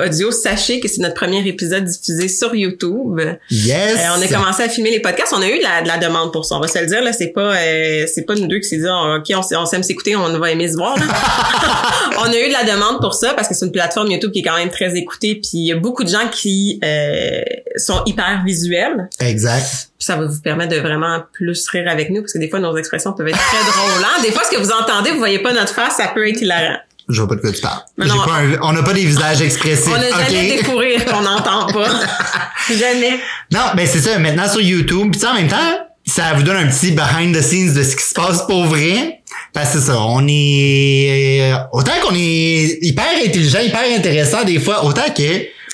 audio, 0.05 0.31
sachez 0.31 0.79
que 0.79 0.87
c'est 0.87 1.01
notre 1.01 1.15
premier 1.15 1.45
épisode 1.47 1.83
diffusé 1.85 2.27
sur 2.27 2.53
YouTube. 2.55 3.19
Yes. 3.49 3.97
Euh, 3.97 4.17
on 4.17 4.21
a 4.21 4.27
commencé 4.27 4.63
à 4.63 4.69
filmer 4.69 4.91
les 4.91 4.99
podcasts. 5.01 5.33
On 5.35 5.41
a 5.41 5.47
eu 5.47 5.57
de 5.57 5.63
la, 5.63 5.81
de 5.81 5.87
la 5.87 5.97
demande 5.97 6.31
pour 6.31 6.45
ça. 6.45 6.55
On 6.55 6.59
va 6.59 6.67
se 6.67 6.79
le 6.79 6.85
dire 6.85 7.01
là, 7.03 7.13
c'est 7.13 7.29
pas 7.33 7.55
euh, 7.55 8.05
c'est 8.13 8.25
pas 8.25 8.35
nous 8.35 8.47
deux 8.47 8.59
qui 8.59 8.67
s'est 8.67 8.77
dit 8.77 8.87
Ah, 8.87 9.17
ok 9.17 9.35
on, 9.55 9.65
s'aime 9.65 9.83
s'écouter, 9.83 10.15
on 10.15 10.37
va 10.37 10.51
aimer 10.51 10.67
se 10.67 10.75
voir. 10.77 10.95
là. 10.97 11.03
on 12.19 12.23
a 12.23 12.37
eu 12.39 12.47
de 12.47 12.53
la 12.53 12.63
demande 12.63 12.99
pour 12.99 13.13
ça 13.13 13.33
parce 13.33 13.47
que 13.47 13.53
c'est 13.55 13.65
une 13.65 13.71
plateforme 13.71 14.11
YouTube 14.11 14.31
qui 14.31 14.39
est 14.39 14.43
quand 14.43 14.57
même 14.57 14.69
très 14.69 14.95
écoutée. 14.95 15.35
Puis 15.35 15.49
il 15.53 15.65
y 15.67 15.71
a 15.71 15.75
beaucoup 15.75 16.03
de 16.03 16.09
gens 16.09 16.27
qui 16.31 16.79
euh, 16.83 17.38
sont 17.77 18.01
hyper 18.05 18.43
visuels. 18.45 19.09
Exact. 19.19 19.65
Puis 19.97 20.05
ça 20.05 20.15
va 20.15 20.25
vous 20.25 20.41
permettre 20.41 20.73
de 20.75 20.79
vraiment 20.81 21.19
plus 21.33 21.67
rire 21.69 21.89
avec 21.89 22.09
nous 22.09 22.21
parce 22.21 22.33
que 22.33 22.39
des 22.39 22.49
fois 22.49 22.59
nos 22.59 22.75
expressions 22.77 23.13
peuvent 23.13 23.27
être 23.27 23.37
très 23.37 23.71
drôles. 23.71 24.03
hein. 24.03 24.21
Des 24.21 24.31
fois 24.31 24.43
ce 24.49 24.55
que 24.55 24.61
vous 24.61 24.71
entendez, 24.71 25.11
vous 25.11 25.17
voyez 25.19 25.39
pas 25.39 25.53
notre 25.53 25.73
face, 25.73 25.97
ça 25.97 26.07
peut 26.13 26.27
être 26.27 26.41
hilarant. 26.41 26.77
Je 27.07 27.19
vois 27.21 27.27
pas 27.29 27.35
de 27.35 27.41
quoi 27.41 27.51
tu 27.51 27.61
parles. 27.61 27.81
Mais 27.97 28.05
J'ai 28.05 28.11
non, 28.13 28.23
pas 28.23 28.33
un- 28.35 28.59
on 28.61 28.71
n'a 28.71 28.83
pas 28.83 28.93
des 28.93 29.03
visages 29.05 29.41
expressifs. 29.41 29.87
On 29.91 29.97
n'a 29.97 30.09
jamais 30.29 30.59
OK? 30.59 30.65
des 30.65 30.71
rires 30.73 31.05
qu'on 31.05 31.21
n'entend 31.21 31.65
pas. 31.73 31.89
jamais. 32.69 33.19
Non, 33.51 33.61
ben 33.75 33.87
c'est 33.87 33.99
ça. 33.99 34.19
Maintenant 34.19 34.47
sur 34.47 34.61
YouTube, 34.61 35.11
puis 35.11 35.25
en 35.25 35.33
même 35.33 35.47
temps, 35.47 35.57
ça 36.05 36.33
vous 36.35 36.43
donne 36.43 36.57
un 36.57 36.67
petit 36.67 36.91
behind 36.91 37.35
the 37.35 37.41
scenes 37.41 37.73
de 37.73 37.81
ce 37.83 37.95
qui 37.95 38.03
se 38.03 38.13
passe 38.13 38.43
pour 38.45 38.65
vrai. 38.65 39.21
Parce 39.53 39.73
que 39.73 39.79
c'est 39.79 39.85
ça, 39.87 39.99
on 39.99 40.25
est 40.27 41.51
euh, 41.51 41.57
autant 41.73 41.93
qu'on 42.03 42.13
est 42.15 42.77
hyper 42.83 43.05
intelligent, 43.25 43.59
hyper 43.59 43.81
intéressant 43.97 44.43
des 44.43 44.59
fois, 44.59 44.85
autant 44.85 45.09
que 45.15 45.23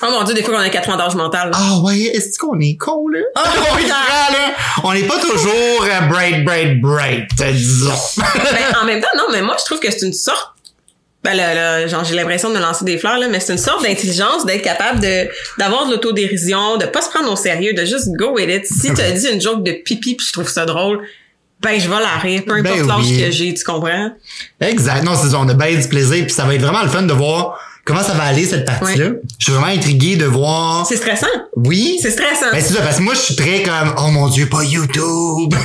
Oh 0.01 0.07
mon 0.11 0.23
dieu, 0.23 0.33
des 0.33 0.43
fois 0.43 0.53
qu'on 0.55 0.59
a 0.61 0.69
4 0.69 0.89
ans 0.89 0.97
d'âge 0.97 1.15
mental. 1.15 1.51
là. 1.51 1.57
ah 1.59 1.77
ouais, 1.83 1.99
est-ce 1.99 2.37
qu'on 2.37 2.59
est 2.59 2.75
con 2.77 3.07
là? 3.07 3.19
Ah, 3.35 3.43
on 3.73 3.77
est 3.77 3.83
grand, 3.83 3.91
là. 3.93 4.53
On 4.83 4.93
n'est 4.93 5.03
pas 5.03 5.19
toujours 5.19 5.83
euh, 5.83 6.01
bright, 6.07 6.43
bright, 6.43 6.81
bright, 6.81 7.27
disons. 7.37 7.91
ben, 8.17 8.77
en 8.81 8.85
même 8.85 9.01
temps, 9.01 9.07
non, 9.17 9.25
mais 9.31 9.41
moi, 9.41 9.55
je 9.59 9.65
trouve 9.65 9.79
que 9.79 9.89
c'est 9.91 10.05
une 10.05 10.13
sorte. 10.13 10.51
Ben 11.23 11.33
là, 11.33 11.55
là, 11.55 11.87
genre, 11.87 12.03
j'ai 12.03 12.13
l'impression 12.15 12.49
de 12.49 12.55
me 12.55 12.59
lancer 12.61 12.85
des 12.85 12.99
fleurs, 12.99 13.17
là, 13.17 13.27
mais 13.27 13.39
c'est 13.39 13.53
une 13.53 13.57
sorte 13.59 13.81
d'intelligence 13.83 14.45
d'être 14.45 14.61
capable 14.61 14.99
de 14.99 15.27
d'avoir 15.57 15.87
de 15.87 15.91
l'autodérision, 15.93 16.77
de 16.77 16.85
pas 16.85 17.01
se 17.01 17.09
prendre 17.09 17.31
au 17.31 17.35
sérieux, 17.35 17.73
de 17.73 17.83
juste 17.83 18.09
go 18.15 18.33
with 18.35 18.47
it. 18.49 18.65
Si 18.67 18.93
t'as 18.93 19.09
dit 19.09 19.27
une 19.29 19.41
joke 19.41 19.63
de 19.63 19.71
pipi 19.71 20.13
puis 20.15 20.27
je 20.27 20.33
trouve 20.33 20.47
ça 20.47 20.65
drôle, 20.65 21.01
ben 21.61 21.79
je 21.79 21.89
vais 21.89 21.99
la 21.99 22.17
rire, 22.21 22.43
peu 22.45 22.53
importe 22.53 22.77
Ben 22.77 22.87
l'âge 22.87 23.07
que 23.25 23.31
j'ai, 23.31 23.53
tu 23.55 23.63
comprends? 23.63 24.11
exact. 24.61 25.03
Non, 25.03 25.13
c'est 25.15 25.29
ça, 25.29 25.39
on 25.39 25.49
a 25.49 25.55
bien 25.55 25.73
du 25.73 25.87
plaisir, 25.87 26.25
puis 26.25 26.33
ça 26.33 26.43
va 26.43 26.53
être 26.53 26.61
vraiment 26.61 26.83
le 26.83 26.89
fun 26.89 27.01
de 27.01 27.13
voir 27.13 27.57
comment 27.86 28.01
ça 28.01 28.13
va 28.13 28.24
aller 28.24 28.46
cette 28.46 28.65
partie-là? 28.65 29.12
Je 29.39 29.46
suis 29.46 29.54
vraiment 29.54 29.72
intrigué 29.72 30.18
de 30.18 30.25
voir. 30.25 30.86
C'est 30.86 30.98
stressant. 30.98 31.27
Oui. 31.56 31.98
C'est 32.01 32.12
stressant. 32.12 32.48
Ben 32.51 32.62
c'est 32.62 32.74
ça, 32.74 32.82
parce 32.82 32.98
que 32.98 33.04
moi 33.04 33.13
je 33.13 33.20
suis 33.20 33.36
très 33.36 33.63
comme 33.63 33.94
oh 33.98 34.10
mon 34.12 34.27
dieu, 34.27 34.48
pas 34.48 34.63
YouTube. 34.63 35.54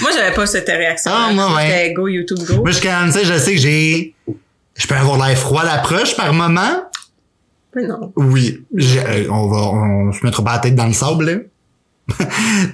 Moi, 0.00 0.10
j'avais 0.14 0.32
pas 0.32 0.46
cette 0.46 0.68
réaction. 0.68 1.10
Ah, 1.12 1.32
moi, 1.32 1.56
ouais. 1.56 1.92
Go 1.92 2.06
YouTube, 2.06 2.38
go. 2.46 2.56
moi 2.58 2.70
je 2.70 2.76
suis 2.76 2.88
comme 2.88 3.10
ça, 3.10 3.24
je 3.24 3.36
sais 3.36 3.54
que 3.54 3.60
j'ai. 3.60 4.14
Je 4.76 4.86
peux 4.86 4.94
avoir 4.94 5.26
l'air 5.26 5.36
froid 5.36 5.62
à 5.62 5.64
l'approche 5.64 6.16
par 6.16 6.32
moment. 6.32 6.84
Mais 7.74 7.86
non. 7.86 8.12
Oui. 8.16 8.64
Euh, 8.78 9.26
on 9.28 9.48
va 9.48 9.58
on 9.58 10.12
se 10.12 10.24
mettra 10.24 10.44
pas 10.44 10.52
la 10.52 10.58
tête 10.58 10.74
dans 10.76 10.86
le 10.86 10.92
sable 10.92 11.24
là. 11.24 11.38
tu 12.18 12.24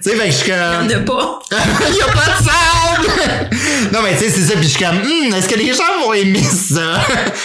sais, 0.00 0.16
fait 0.16 0.26
que 0.26 0.30
je 0.30 0.36
suis 0.36 0.50
comme. 0.50 0.88
Il 0.88 0.96
en 0.96 0.98
a 0.98 1.02
pas. 1.02 1.38
Il 1.50 2.02
a 2.02 2.06
pas 2.06 2.38
de 2.38 2.44
sable! 2.44 3.90
non, 3.92 4.02
mais 4.02 4.12
tu 4.12 4.24
sais, 4.24 4.30
c'est 4.30 4.42
ça. 4.42 4.54
Puis 4.54 4.64
je 4.64 4.68
suis 4.68 4.84
comme, 4.84 4.96
Hum, 4.96 5.34
est-ce 5.34 5.48
que 5.48 5.58
les 5.58 5.72
gens 5.72 5.82
vont 6.02 6.12
aimer 6.12 6.42
ça? 6.42 7.00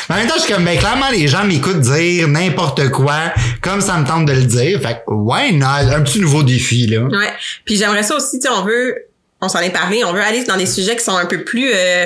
Mais 0.08 0.16
en 0.16 0.18
même 0.20 0.28
temps, 0.28 0.36
je 0.38 0.44
suis 0.44 0.54
comme, 0.54 0.66
ben, 0.66 0.78
clairement, 0.78 1.10
les 1.12 1.28
gens 1.28 1.44
m'écoutent 1.44 1.82
dire 1.82 2.28
n'importe 2.28 2.90
quoi, 2.90 3.34
comme 3.62 3.82
ça 3.82 3.98
me 3.98 4.06
tente 4.06 4.26
de 4.26 4.34
le 4.34 4.44
dire. 4.44 4.80
Fait 4.82 5.02
que, 5.06 5.14
ouais, 5.14 5.52
non, 5.52 5.68
un 5.68 6.02
petit 6.02 6.20
nouveau 6.20 6.44
défi, 6.44 6.86
là. 6.88 7.02
Ouais. 7.02 7.34
Puis 7.66 7.78
j'aimerais 7.78 8.04
ça 8.04 8.16
aussi, 8.16 8.40
tu 8.40 8.48
sais, 8.48 8.54
on 8.54 8.64
veut, 8.64 8.96
on 9.42 9.50
s'en 9.50 9.60
est 9.60 9.72
parlé, 9.72 10.04
on 10.04 10.14
veut 10.14 10.22
aller 10.22 10.44
dans 10.44 10.58
des 10.58 10.68
sujets 10.68 10.96
qui 10.96 11.04
sont 11.04 11.18
un 11.18 11.26
peu 11.26 11.44
plus, 11.44 11.72
euh, 11.74 12.06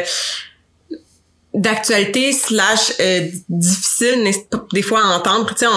d'actualité 1.54 2.32
slash 2.32 2.94
euh, 3.00 3.28
difficile 3.50 4.32
des 4.74 4.82
fois 4.82 5.02
à 5.04 5.08
entendre. 5.18 5.54
Tu 5.54 5.66
sais, 5.66 5.72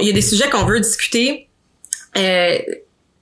il 0.00 0.06
y 0.06 0.10
a 0.10 0.12
des 0.12 0.22
sujets 0.22 0.48
qu'on 0.50 0.64
veut 0.64 0.80
discuter 0.80 1.48
euh, 2.16 2.58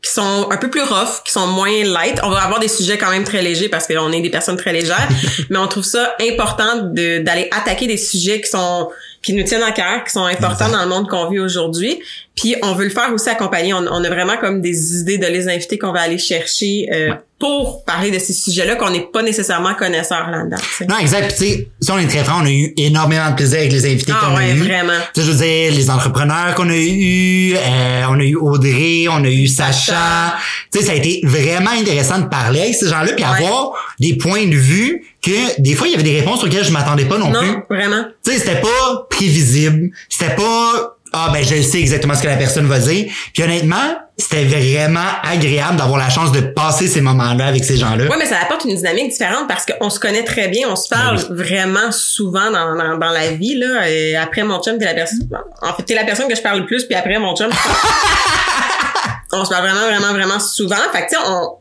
qui 0.02 0.12
sont 0.12 0.48
un 0.50 0.56
peu 0.56 0.70
plus 0.70 0.82
rough, 0.82 1.22
qui 1.24 1.32
sont 1.32 1.46
moins 1.48 1.82
light. 1.84 2.20
On 2.22 2.30
va 2.30 2.42
avoir 2.42 2.60
des 2.60 2.68
sujets 2.68 2.98
quand 2.98 3.10
même 3.10 3.24
très 3.24 3.42
légers 3.42 3.68
parce 3.68 3.86
qu'on 3.86 4.12
est 4.12 4.20
des 4.20 4.30
personnes 4.30 4.56
très 4.56 4.72
légères, 4.72 5.08
mais 5.50 5.58
on 5.58 5.66
trouve 5.66 5.84
ça 5.84 6.14
important 6.20 6.76
de- 6.84 7.18
d'aller 7.18 7.48
attaquer 7.50 7.86
des 7.86 7.96
sujets 7.96 8.40
qui 8.40 8.48
sont 8.50 8.88
qui 9.20 9.32
nous 9.32 9.42
tiennent 9.42 9.64
à 9.64 9.72
cœur, 9.72 10.04
qui 10.04 10.12
sont 10.12 10.24
importants 10.24 10.68
dans 10.68 10.80
le 10.82 10.88
monde 10.88 11.08
qu'on 11.08 11.28
vit 11.28 11.40
aujourd'hui. 11.40 12.00
Puis 12.36 12.54
on 12.62 12.74
veut 12.74 12.84
le 12.84 12.90
faire 12.90 13.12
aussi 13.12 13.28
accompagné. 13.28 13.74
On, 13.74 13.78
on 13.90 14.04
a 14.04 14.08
vraiment 14.08 14.36
comme 14.36 14.60
des 14.60 15.00
idées 15.00 15.18
de 15.18 15.26
les 15.26 15.48
inviter 15.48 15.76
qu'on 15.76 15.90
va 15.92 16.02
aller 16.02 16.18
chercher 16.18 16.86
euh, 16.92 17.14
pour 17.38 17.84
parler 17.84 18.10
de 18.10 18.18
ces 18.18 18.32
sujets-là 18.32 18.74
qu'on 18.74 18.90
n'est 18.90 19.06
pas 19.12 19.22
nécessairement 19.22 19.74
connaisseurs 19.74 20.28
là-dedans. 20.28 20.56
Non, 20.88 20.98
exact. 20.98 21.28
Puis, 21.28 21.46
tu 21.46 21.54
sais, 21.58 21.68
si 21.80 21.90
on 21.92 21.98
est 21.98 22.08
très 22.08 22.24
franc, 22.24 22.40
on 22.42 22.46
a 22.46 22.50
eu 22.50 22.74
énormément 22.76 23.30
de 23.30 23.36
plaisir 23.36 23.58
avec 23.60 23.70
les 23.72 23.86
invités 23.86 24.12
Ah 24.14 24.24
qu'on 24.26 24.36
a 24.36 24.48
eu. 24.48 24.58
vraiment. 24.58 24.92
Tu 25.14 25.20
sais, 25.20 25.26
je 25.26 25.30
veux 25.32 25.38
dire, 25.38 25.72
les 25.72 25.88
entrepreneurs 25.90 26.54
qu'on 26.56 26.68
a 26.68 26.74
eu, 26.76 27.54
euh, 27.54 28.02
on 28.10 28.18
a 28.18 28.24
eu 28.24 28.34
Audrey, 28.34 29.06
on 29.08 29.22
a 29.24 29.28
eu 29.28 29.46
Sacha. 29.46 30.34
Tu 30.72 30.80
sais, 30.80 30.86
ça 30.86 30.92
a 30.92 30.94
été 30.96 31.20
vraiment 31.24 31.70
intéressant 31.70 32.18
de 32.18 32.26
parler 32.26 32.60
avec 32.62 32.74
ces 32.74 32.88
gens-là 32.88 33.12
puis 33.12 33.24
Ouais. 33.24 33.44
avoir 33.44 33.72
des 34.00 34.16
points 34.16 34.46
de 34.46 34.56
vue 34.56 35.04
que 35.22 35.60
des 35.60 35.74
fois 35.74 35.86
il 35.88 35.90
y 35.92 35.94
avait 35.94 36.02
des 36.04 36.18
réponses 36.20 36.42
auxquelles 36.44 36.64
je 36.64 36.70
m'attendais 36.72 37.04
pas 37.04 37.18
non, 37.18 37.30
plus. 37.32 37.46
Non, 37.46 37.62
vraiment. 37.70 38.04
Tu 38.24 38.32
sais, 38.32 38.38
c'était 38.38 38.60
pas 38.60 39.06
prévisible, 39.10 39.90
c'était 40.08 40.34
pas 40.34 40.97
ah 41.12 41.30
ben 41.32 41.42
je 41.42 41.60
sais 41.62 41.80
exactement 41.80 42.14
ce 42.14 42.22
que 42.22 42.28
la 42.28 42.36
personne 42.36 42.66
va 42.66 42.78
dire. 42.78 43.10
Puis 43.32 43.42
honnêtement, 43.42 43.96
c'était 44.16 44.44
vraiment 44.44 45.08
agréable 45.22 45.76
d'avoir 45.76 45.98
la 45.98 46.10
chance 46.10 46.32
de 46.32 46.40
passer 46.40 46.88
ces 46.88 47.00
moments-là 47.00 47.46
avec 47.46 47.64
ces 47.64 47.76
gens-là. 47.76 48.04
Ouais, 48.04 48.16
mais 48.18 48.26
ça 48.26 48.38
apporte 48.42 48.64
une 48.64 48.74
dynamique 48.74 49.10
différente 49.10 49.48
parce 49.48 49.64
qu'on 49.64 49.90
se 49.90 50.00
connaît 50.00 50.24
très 50.24 50.48
bien, 50.48 50.68
on 50.68 50.76
se 50.76 50.88
parle 50.88 51.16
Ben 51.28 51.34
vraiment 51.34 51.92
souvent 51.92 52.50
dans, 52.50 52.74
dans, 52.74 52.98
dans 52.98 53.10
la 53.10 53.30
vie 53.30 53.54
là. 53.54 53.88
Et 53.88 54.16
après 54.16 54.42
mon 54.42 54.60
chum, 54.62 54.78
t'es 54.78 54.84
la 54.84 54.94
personne. 54.94 55.28
En 55.62 55.72
fait, 55.74 55.84
t'es 55.84 55.94
la 55.94 56.04
personne 56.04 56.28
que 56.28 56.36
je 56.36 56.42
parle 56.42 56.60
le 56.60 56.66
plus, 56.66 56.84
puis 56.84 56.94
après 56.94 57.18
mon 57.18 57.34
chum. 57.36 57.50
on 59.32 59.44
se 59.44 59.50
parle 59.50 59.64
vraiment, 59.68 59.86
vraiment, 59.86 60.12
vraiment 60.12 60.40
souvent. 60.40 60.76
Fait 60.92 61.06
que 61.06 61.10
tu 61.10 61.16
sais, 61.16 61.22
on. 61.26 61.58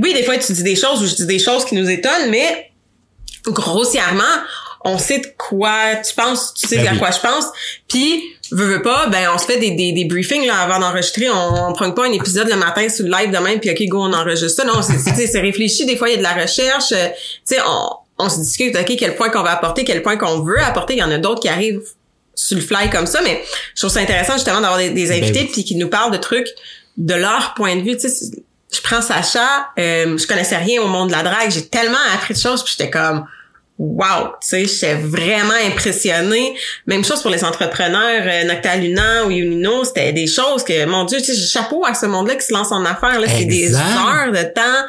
Oui, 0.00 0.14
des 0.14 0.22
fois 0.22 0.38
tu 0.38 0.52
dis 0.52 0.62
des 0.62 0.76
choses 0.76 1.02
ou 1.02 1.06
je 1.06 1.14
dis 1.14 1.26
des 1.26 1.38
choses 1.38 1.66
qui 1.66 1.74
nous 1.74 1.90
étonnent, 1.90 2.30
mais 2.30 2.70
grossièrement, 3.46 4.22
on 4.84 4.98
sait 4.98 5.18
de 5.18 5.26
quoi 5.38 5.96
tu 6.06 6.14
penses, 6.14 6.52
tu 6.54 6.66
sais 6.68 6.76
Ben 6.76 6.88
à 6.88 6.92
oui. 6.92 6.98
quoi 6.98 7.10
je 7.10 7.20
pense. 7.20 7.46
Puis 7.88 8.22
veux, 8.52 8.66
veux 8.66 8.82
pas, 8.82 9.06
ben 9.08 9.28
on 9.34 9.38
se 9.38 9.46
fait 9.46 9.56
des, 9.58 9.70
des, 9.70 9.92
des 9.92 10.04
briefings 10.04 10.46
là 10.46 10.58
avant 10.58 10.78
d'enregistrer. 10.78 11.30
On, 11.30 11.68
on 11.68 11.72
prend 11.72 11.90
pas 11.92 12.04
un 12.06 12.12
épisode 12.12 12.48
le 12.48 12.56
matin 12.56 12.88
sur 12.88 13.04
le 13.06 13.10
live 13.10 13.30
demain 13.30 13.56
puis 13.58 13.70
ok 13.70 13.82
go 13.88 14.02
on 14.02 14.12
enregistre 14.12 14.62
ça. 14.62 14.64
Non, 14.64 14.82
c'est 14.82 14.98
c'est- 15.26 15.40
réfléchi. 15.40 15.86
Des 15.86 15.96
fois 15.96 16.08
il 16.08 16.12
y 16.12 16.14
a 16.14 16.18
de 16.18 16.22
la 16.22 16.34
recherche. 16.34 16.92
euh, 16.92 17.08
Tu 17.46 17.54
sais 17.56 17.58
on 17.66 17.88
on 18.18 18.28
se 18.28 18.38
discute 18.40 18.76
ok 18.76 18.92
quel 18.98 19.16
point 19.16 19.30
qu'on 19.30 19.42
va 19.42 19.52
apporter, 19.52 19.84
quel 19.84 20.02
point 20.02 20.16
qu'on 20.16 20.40
veut 20.40 20.60
apporter. 20.62 20.92
Il 20.94 20.98
y 20.98 21.02
en 21.02 21.10
a 21.10 21.18
d'autres 21.18 21.40
qui 21.40 21.48
arrivent 21.48 21.82
sur 22.36 22.56
le 22.56 22.62
fly 22.62 22.90
comme 22.90 23.06
ça, 23.06 23.20
mais 23.22 23.42
je 23.74 23.80
trouve 23.80 23.90
ça 23.92 24.00
intéressant 24.00 24.34
justement 24.34 24.60
d'avoir 24.60 24.78
des, 24.78 24.90
des 24.90 25.10
invités 25.12 25.32
Ben 25.32 25.40
oui. 25.46 25.50
puis 25.52 25.64
qui 25.64 25.76
nous 25.76 25.88
parlent 25.88 26.12
de 26.12 26.16
trucs 26.18 26.48
de 26.96 27.14
leur 27.14 27.54
point 27.54 27.76
de 27.76 27.80
vue. 27.82 27.96
Tu 27.96 28.08
sais, 28.08 28.26
je 28.72 28.80
prends 28.82 29.00
Sacha, 29.00 29.68
euh, 29.78 30.18
je 30.18 30.26
connaissais 30.26 30.56
rien 30.56 30.82
au 30.82 30.88
monde 30.88 31.08
de 31.08 31.12
la 31.14 31.22
drague, 31.22 31.50
j'ai 31.50 31.64
tellement 31.66 31.96
appris 32.12 32.34
de 32.34 32.38
choses, 32.40 32.62
puis 32.64 32.74
j'étais 32.76 32.90
comme 32.90 33.24
wow, 33.78 34.32
tu 34.40 34.48
sais, 34.48 34.64
j'étais 34.66 34.94
vraiment 34.94 35.54
impressionnée. 35.66 36.54
Même 36.86 37.04
chose 37.04 37.22
pour 37.22 37.30
les 37.30 37.44
entrepreneurs, 37.44 38.22
euh, 38.24 38.44
Noctaluna 38.44 39.26
ou 39.26 39.30
Unino, 39.30 39.84
c'était 39.84 40.12
des 40.12 40.26
choses 40.26 40.62
que, 40.64 40.84
mon 40.86 41.04
Dieu, 41.04 41.18
tu 41.18 41.34
sais, 41.34 41.46
chapeau 41.46 41.84
à 41.84 41.94
ce 41.94 42.06
monde-là 42.06 42.36
qui 42.36 42.46
se 42.46 42.52
lance 42.52 42.72
en 42.72 42.84
affaires, 42.84 43.20
là, 43.20 43.26
c'est 43.28 43.44
des 43.44 43.74
heures 43.74 44.32
de 44.32 44.42
temps. 44.54 44.86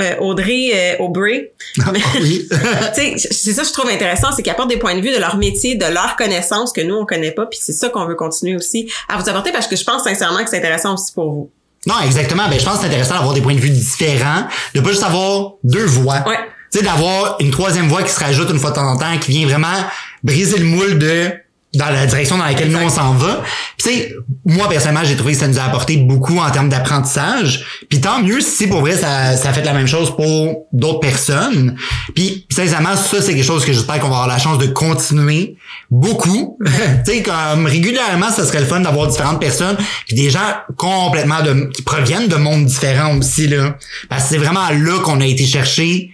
Euh, 0.00 0.16
Audrey, 0.20 0.70
euh, 0.74 1.04
Aubrey, 1.04 1.52
oui. 1.76 2.48
tu 2.94 3.18
sais, 3.18 3.28
c'est 3.30 3.52
ça 3.52 3.60
que 3.60 3.68
je 3.68 3.72
trouve 3.74 3.90
intéressant, 3.90 4.32
c'est 4.34 4.42
qu'ils 4.42 4.50
apportent 4.50 4.70
des 4.70 4.78
points 4.78 4.94
de 4.94 5.02
vue 5.02 5.12
de 5.12 5.18
leur 5.18 5.36
métier, 5.36 5.74
de 5.74 5.84
leurs 5.84 6.16
connaissances 6.16 6.72
que 6.72 6.80
nous 6.80 6.94
on 6.94 7.04
connaît 7.04 7.30
pas, 7.30 7.44
puis 7.44 7.58
c'est 7.60 7.74
ça 7.74 7.90
qu'on 7.90 8.06
veut 8.06 8.14
continuer 8.14 8.56
aussi 8.56 8.90
à 9.10 9.18
vous 9.18 9.28
apporter 9.28 9.52
parce 9.52 9.66
que 9.66 9.76
je 9.76 9.84
pense 9.84 10.04
sincèrement 10.04 10.42
que 10.42 10.48
c'est 10.48 10.56
intéressant 10.56 10.94
aussi 10.94 11.12
pour 11.12 11.30
vous. 11.30 11.50
Non, 11.86 11.96
exactement. 12.06 12.48
Ben, 12.48 12.58
je 12.58 12.64
pense 12.64 12.76
que 12.76 12.80
c'est 12.80 12.86
intéressant 12.86 13.16
d'avoir 13.16 13.34
des 13.34 13.42
points 13.42 13.54
de 13.54 13.60
vue 13.60 13.68
différents, 13.68 14.46
de 14.74 14.80
pas 14.80 14.90
juste 14.90 15.02
avoir 15.02 15.52
deux 15.62 15.84
voix. 15.84 16.24
Ouais. 16.26 16.38
Tu 16.72 16.78
sais, 16.78 16.84
d'avoir 16.84 17.36
une 17.40 17.50
troisième 17.50 17.88
voix 17.88 18.02
qui 18.02 18.12
se 18.12 18.20
rajoute 18.20 18.50
une 18.50 18.58
fois 18.58 18.70
de 18.70 18.76
temps 18.76 18.90
en 18.90 18.96
temps, 18.96 19.18
qui 19.20 19.30
vient 19.30 19.46
vraiment 19.46 19.76
briser 20.22 20.58
le 20.58 20.64
moule 20.64 20.98
de 20.98 21.32
dans 21.74 21.88
la 21.88 22.04
direction 22.04 22.36
dans 22.36 22.44
laquelle 22.44 22.70
nous 22.70 22.78
on 22.78 22.90
s'en 22.90 23.14
va. 23.14 23.42
Puis 23.78 23.94
tu 23.94 24.00
sais, 24.00 24.14
moi 24.44 24.68
personnellement, 24.68 25.04
j'ai 25.04 25.16
trouvé 25.16 25.32
que 25.32 25.38
ça 25.38 25.48
nous 25.48 25.58
a 25.58 25.62
apporté 25.62 25.96
beaucoup 25.96 26.38
en 26.38 26.50
termes 26.50 26.68
d'apprentissage. 26.68 27.64
Puis 27.88 28.00
tant 28.00 28.20
mieux 28.20 28.40
si 28.40 28.66
pour 28.66 28.80
vrai 28.80 28.96
ça, 28.96 29.36
ça 29.36 29.50
a 29.50 29.52
fait 29.52 29.64
la 29.64 29.72
même 29.72 29.86
chose 29.86 30.14
pour 30.14 30.66
d'autres 30.72 31.00
personnes. 31.00 31.76
Puis 32.14 32.46
sincèrement, 32.50 32.94
ça 32.94 33.22
c'est 33.22 33.34
quelque 33.34 33.44
chose 33.44 33.64
que 33.64 33.72
j'espère 33.72 34.00
qu'on 34.00 34.10
va 34.10 34.16
avoir 34.16 34.28
la 34.28 34.38
chance 34.38 34.58
de 34.58 34.66
continuer 34.66 35.56
beaucoup. 35.90 36.58
tu 36.64 36.72
sais, 37.10 37.22
comme 37.22 37.64
régulièrement, 37.64 38.30
ça 38.30 38.44
serait 38.44 38.60
le 38.60 38.66
fun 38.66 38.80
d'avoir 38.80 39.08
différentes 39.08 39.40
personnes, 39.40 39.76
puis 40.06 40.14
des 40.14 40.28
gens 40.28 40.40
complètement 40.76 41.42
de 41.42 41.70
qui 41.72 41.82
proviennent 41.82 42.28
de 42.28 42.36
mondes 42.36 42.66
différents 42.66 43.16
aussi 43.16 43.48
là. 43.48 43.78
Parce 44.10 44.24
que 44.24 44.28
c'est 44.30 44.38
vraiment 44.38 44.68
là 44.68 44.98
qu'on 45.00 45.22
a 45.22 45.26
été 45.26 45.46
chercher 45.46 46.10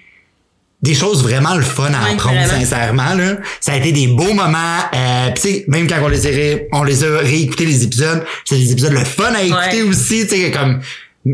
des 0.80 0.94
choses 0.94 1.22
vraiment 1.22 1.54
le 1.54 1.62
fun 1.62 1.90
à 1.92 2.12
apprendre 2.12 2.38
sincèrement 2.46 3.14
là 3.14 3.36
ça 3.60 3.72
a 3.72 3.76
été 3.76 3.90
des 3.90 4.06
beaux 4.06 4.32
moments 4.32 4.78
euh, 4.94 5.30
pis 5.30 5.40
tu 5.42 5.48
sais 5.48 5.64
même 5.68 5.88
quand 5.88 5.96
on 6.02 6.08
les 6.08 6.26
a 6.26 6.58
on 6.72 6.84
les 6.84 7.02
a 7.04 7.18
réécoutés 7.18 7.66
les 7.66 7.82
épisodes 7.82 8.24
c'est 8.44 8.56
des 8.56 8.70
épisodes 8.72 8.92
le 8.92 9.04
fun 9.04 9.32
à 9.34 9.42
écouter 9.42 9.82
Ouais. 9.82 9.88
aussi 9.88 10.26
tu 10.28 10.36
sais 10.36 10.50
comme 10.52 10.80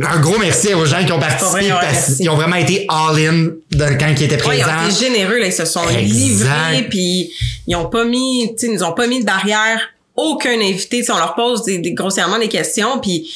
un 0.03 0.19
gros 0.21 0.39
merci 0.39 0.73
aux 0.75 0.87
gens 0.87 1.05
qui 1.05 1.13
ont 1.13 1.21
participé 1.21 1.69
vrai, 1.69 1.79
parce 1.81 2.17
qu'ils 2.17 2.29
ont 2.31 2.37
vraiment 2.37 2.57
été 2.57 2.87
all 2.89 3.17
in 3.19 3.49
dans- 3.71 3.99
quand 3.99 4.07
ils 4.17 4.23
étaient 4.25 4.35
Ouais, 4.47 4.57
ils 4.59 4.63
présents 4.65 4.83
ont 4.83 4.89
été 4.89 5.05
généreux, 5.07 5.39
là, 5.39 5.47
ils 5.47 5.53
se 5.53 5.67
sont 5.67 5.87
Exact. 5.89 6.01
livrés, 6.03 6.87
puis 6.91 7.31
ils 7.69 7.77
ont 7.77 7.85
pas 7.91 8.05
mis, 8.05 8.49
tu 8.59 8.67
sais, 8.67 8.73
ils 8.73 8.73
nous 8.73 8.83
ont 8.83 8.93
pas 8.93 9.07
mis 9.07 9.21
de 9.21 9.25
barrière. 9.27 9.79
Aucun 10.17 10.59
invité, 10.61 11.05
on 11.13 11.17
leur 11.19 11.35
pose 11.37 11.63
des, 11.65 11.79
des- 11.79 11.93
grossièrement 11.93 12.39
des 12.41 12.49
questions, 12.49 12.99
puis 13.01 13.31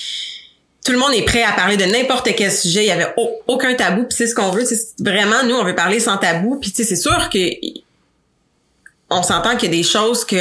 tout 0.88 0.94
le 0.94 0.98
monde 1.00 1.12
est 1.14 1.22
prêt 1.24 1.42
à 1.42 1.52
parler 1.52 1.76
de 1.76 1.84
n'importe 1.84 2.30
quel 2.34 2.50
sujet. 2.50 2.84
Il 2.84 2.88
y 2.88 2.90
avait 2.90 3.12
au- 3.18 3.30
aucun 3.46 3.74
tabou, 3.74 4.04
puis 4.04 4.16
c'est 4.16 4.26
ce 4.26 4.34
qu'on 4.34 4.50
veut. 4.50 4.64
c'est 4.64 4.78
Vraiment, 5.00 5.42
nous, 5.46 5.54
on 5.54 5.62
veut 5.64 5.74
parler 5.74 6.00
sans 6.00 6.16
tabou. 6.16 6.58
Puis 6.60 6.70
tu 6.72 6.76
sais, 6.78 6.84
c'est 6.84 6.96
sûr 6.96 7.28
que 7.28 7.38
on 9.10 9.22
s'entend 9.22 9.56
qu'il 9.56 9.70
y 9.70 9.74
a 9.74 9.76
des 9.76 9.82
choses 9.82 10.24
qu'on 10.24 10.38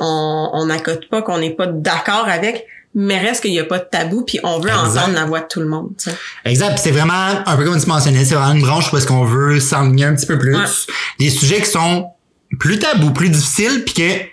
on, 0.00 0.50
on 0.52 0.66
n'accote 0.66 1.08
pas, 1.08 1.22
qu'on 1.22 1.38
n'est 1.38 1.50
pas 1.50 1.66
d'accord 1.66 2.26
avec, 2.28 2.66
mais 2.94 3.18
reste 3.18 3.40
qu'il 3.42 3.50
n'y 3.52 3.58
a 3.60 3.64
pas 3.64 3.78
de 3.78 3.84
tabou, 3.90 4.22
puis 4.22 4.38
on 4.44 4.60
veut 4.60 4.70
Exact. 4.70 5.00
entendre 5.02 5.14
la 5.14 5.24
voix 5.24 5.40
de 5.40 5.46
tout 5.48 5.60
le 5.60 5.66
monde. 5.66 5.90
tu 5.98 6.10
sais. 6.10 6.16
Exact. 6.44 6.78
C'est 6.78 6.92
vraiment, 6.92 7.42
un 7.46 7.56
peu 7.56 7.64
comme 7.64 7.80
tu 7.80 7.86
mentionnais, 7.88 8.24
c'est 8.24 8.34
vraiment 8.36 8.52
une 8.54 8.62
branche 8.62 8.92
où 8.92 8.96
est-ce 8.96 9.06
qu'on 9.06 9.24
veut 9.24 9.58
s'enligner 9.60 10.04
un 10.06 10.14
petit 10.14 10.26
peu 10.26 10.38
plus. 10.38 10.56
Ouais. 10.56 10.64
Des 11.18 11.30
sujets 11.30 11.60
qui 11.60 11.70
sont 11.70 12.08
plus 12.58 12.78
tabous, 12.78 13.12
plus 13.12 13.28
difficiles, 13.28 13.84
puis 13.84 13.94
que 13.94 14.24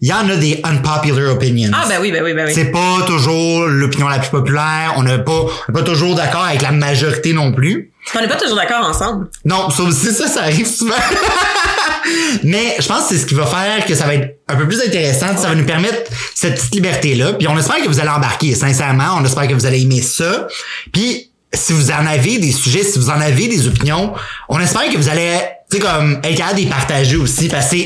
il 0.00 0.08
y 0.08 0.12
en 0.12 0.28
a 0.28 0.34
des 0.34 0.60
unpopular 0.64 1.32
opinions. 1.32 1.70
Ah 1.72 1.84
ben 1.88 1.98
oui, 2.00 2.10
ben 2.10 2.24
oui, 2.24 2.34
ben 2.34 2.46
oui. 2.46 2.52
C'est 2.52 2.72
pas 2.72 3.02
toujours 3.06 3.66
l'opinion 3.66 4.08
la 4.08 4.18
plus 4.18 4.30
populaire. 4.30 4.94
On 4.96 5.04
n'est 5.04 5.22
pas, 5.22 5.32
on 5.32 5.70
est 5.70 5.72
pas 5.72 5.84
toujours 5.84 6.16
d'accord 6.16 6.44
avec 6.44 6.60
la 6.60 6.72
majorité 6.72 7.32
non 7.32 7.52
plus. 7.52 7.92
On 8.16 8.20
n'est 8.20 8.26
pas 8.26 8.34
toujours 8.34 8.56
d'accord 8.56 8.84
ensemble. 8.84 9.28
Non, 9.44 9.70
ça 9.70 9.84
aussi, 9.84 10.12
ça, 10.12 10.26
ça 10.26 10.42
arrive 10.42 10.66
souvent. 10.66 10.94
Mais 12.42 12.76
je 12.80 12.88
pense 12.88 13.02
que 13.02 13.14
c'est 13.14 13.18
ce 13.18 13.26
qui 13.26 13.34
va 13.34 13.46
faire 13.46 13.84
que 13.86 13.94
ça 13.94 14.06
va 14.06 14.14
être 14.14 14.40
un 14.48 14.56
peu 14.56 14.66
plus 14.66 14.80
intéressant. 14.80 15.36
Ça 15.36 15.48
va 15.48 15.54
nous 15.54 15.64
permettre 15.64 16.10
cette 16.34 16.56
petite 16.56 16.74
liberté-là. 16.74 17.34
Puis 17.34 17.46
on 17.46 17.56
espère 17.56 17.76
que 17.76 17.86
vous 17.86 18.00
allez 18.00 18.10
embarquer, 18.10 18.56
sincèrement. 18.56 19.16
On 19.20 19.24
espère 19.24 19.46
que 19.46 19.54
vous 19.54 19.66
allez 19.66 19.82
aimer 19.82 20.02
ça. 20.02 20.48
Puis 20.92 21.30
si 21.54 21.72
vous 21.72 21.90
en 21.90 22.06
avez 22.06 22.38
des 22.38 22.52
sujets, 22.52 22.82
si 22.82 22.98
vous 22.98 23.10
en 23.10 23.20
avez 23.20 23.46
des 23.46 23.68
opinions, 23.68 24.14
on 24.48 24.58
espère 24.58 24.90
que 24.90 24.96
vous 24.96 25.08
allez, 25.08 25.38
tu 25.72 25.78
sais, 25.80 25.82
comme, 25.82 26.20
être 26.22 26.36
capable 26.36 26.58
de 26.58 26.64
les 26.64 26.68
partager 26.68 27.16
aussi. 27.16 27.48
Parce 27.48 27.70
que, 27.70 27.76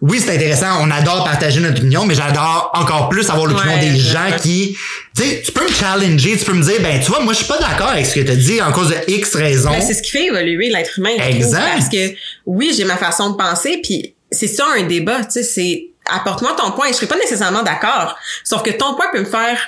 oui, 0.00 0.20
c'est 0.20 0.34
intéressant. 0.34 0.78
On 0.80 0.90
adore 0.90 1.24
partager 1.24 1.60
notre 1.60 1.78
opinion, 1.78 2.04
mais 2.04 2.14
j'adore 2.14 2.70
encore 2.74 3.08
plus 3.08 3.28
avoir 3.30 3.46
l'opinion 3.46 3.74
Ouais, 3.74 3.80
des 3.80 3.96
gens 3.98 4.36
qui, 4.40 4.76
tu 5.16 5.22
sais, 5.22 5.42
tu 5.44 5.52
peux 5.52 5.64
me 5.64 5.72
challenger, 5.72 6.36
tu 6.36 6.44
peux 6.44 6.52
me 6.52 6.62
dire, 6.62 6.80
ben, 6.80 7.00
tu 7.00 7.10
vois, 7.10 7.20
moi, 7.20 7.32
je 7.32 7.38
suis 7.38 7.46
pas 7.46 7.58
d'accord 7.58 7.90
avec 7.90 8.06
ce 8.06 8.14
que 8.16 8.20
tu 8.20 8.30
as 8.30 8.36
dit 8.36 8.60
en 8.60 8.72
cause 8.72 8.90
de 8.90 8.96
X 9.08 9.34
raisons. 9.34 9.70
Ben, 9.70 9.80
c'est 9.80 9.94
ce 9.94 10.02
qui 10.02 10.10
fait 10.10 10.26
évoluer 10.26 10.68
l'être 10.70 10.98
humain. 10.98 11.10
trouve, 11.18 11.34
Exact. 11.36 11.72
parce 11.74 11.88
que 11.88 12.14
oui, 12.46 12.74
j'ai 12.76 12.84
ma 12.84 12.96
façon 12.96 13.30
de 13.30 13.36
penser, 13.36 13.80
puis 13.82 14.14
c'est 14.30 14.48
ça 14.48 14.64
un 14.76 14.82
débat, 14.82 15.24
tu 15.24 15.30
sais, 15.32 15.42
c'est 15.42 15.86
apporte-moi 16.10 16.54
ton 16.56 16.72
point. 16.72 16.88
Je 16.88 16.94
serais 16.94 17.06
pas 17.06 17.18
nécessairement 17.18 17.62
d'accord, 17.62 18.16
sauf 18.44 18.62
que 18.62 18.70
ton 18.70 18.94
point 18.94 19.06
peut 19.12 19.20
me 19.20 19.24
faire 19.24 19.58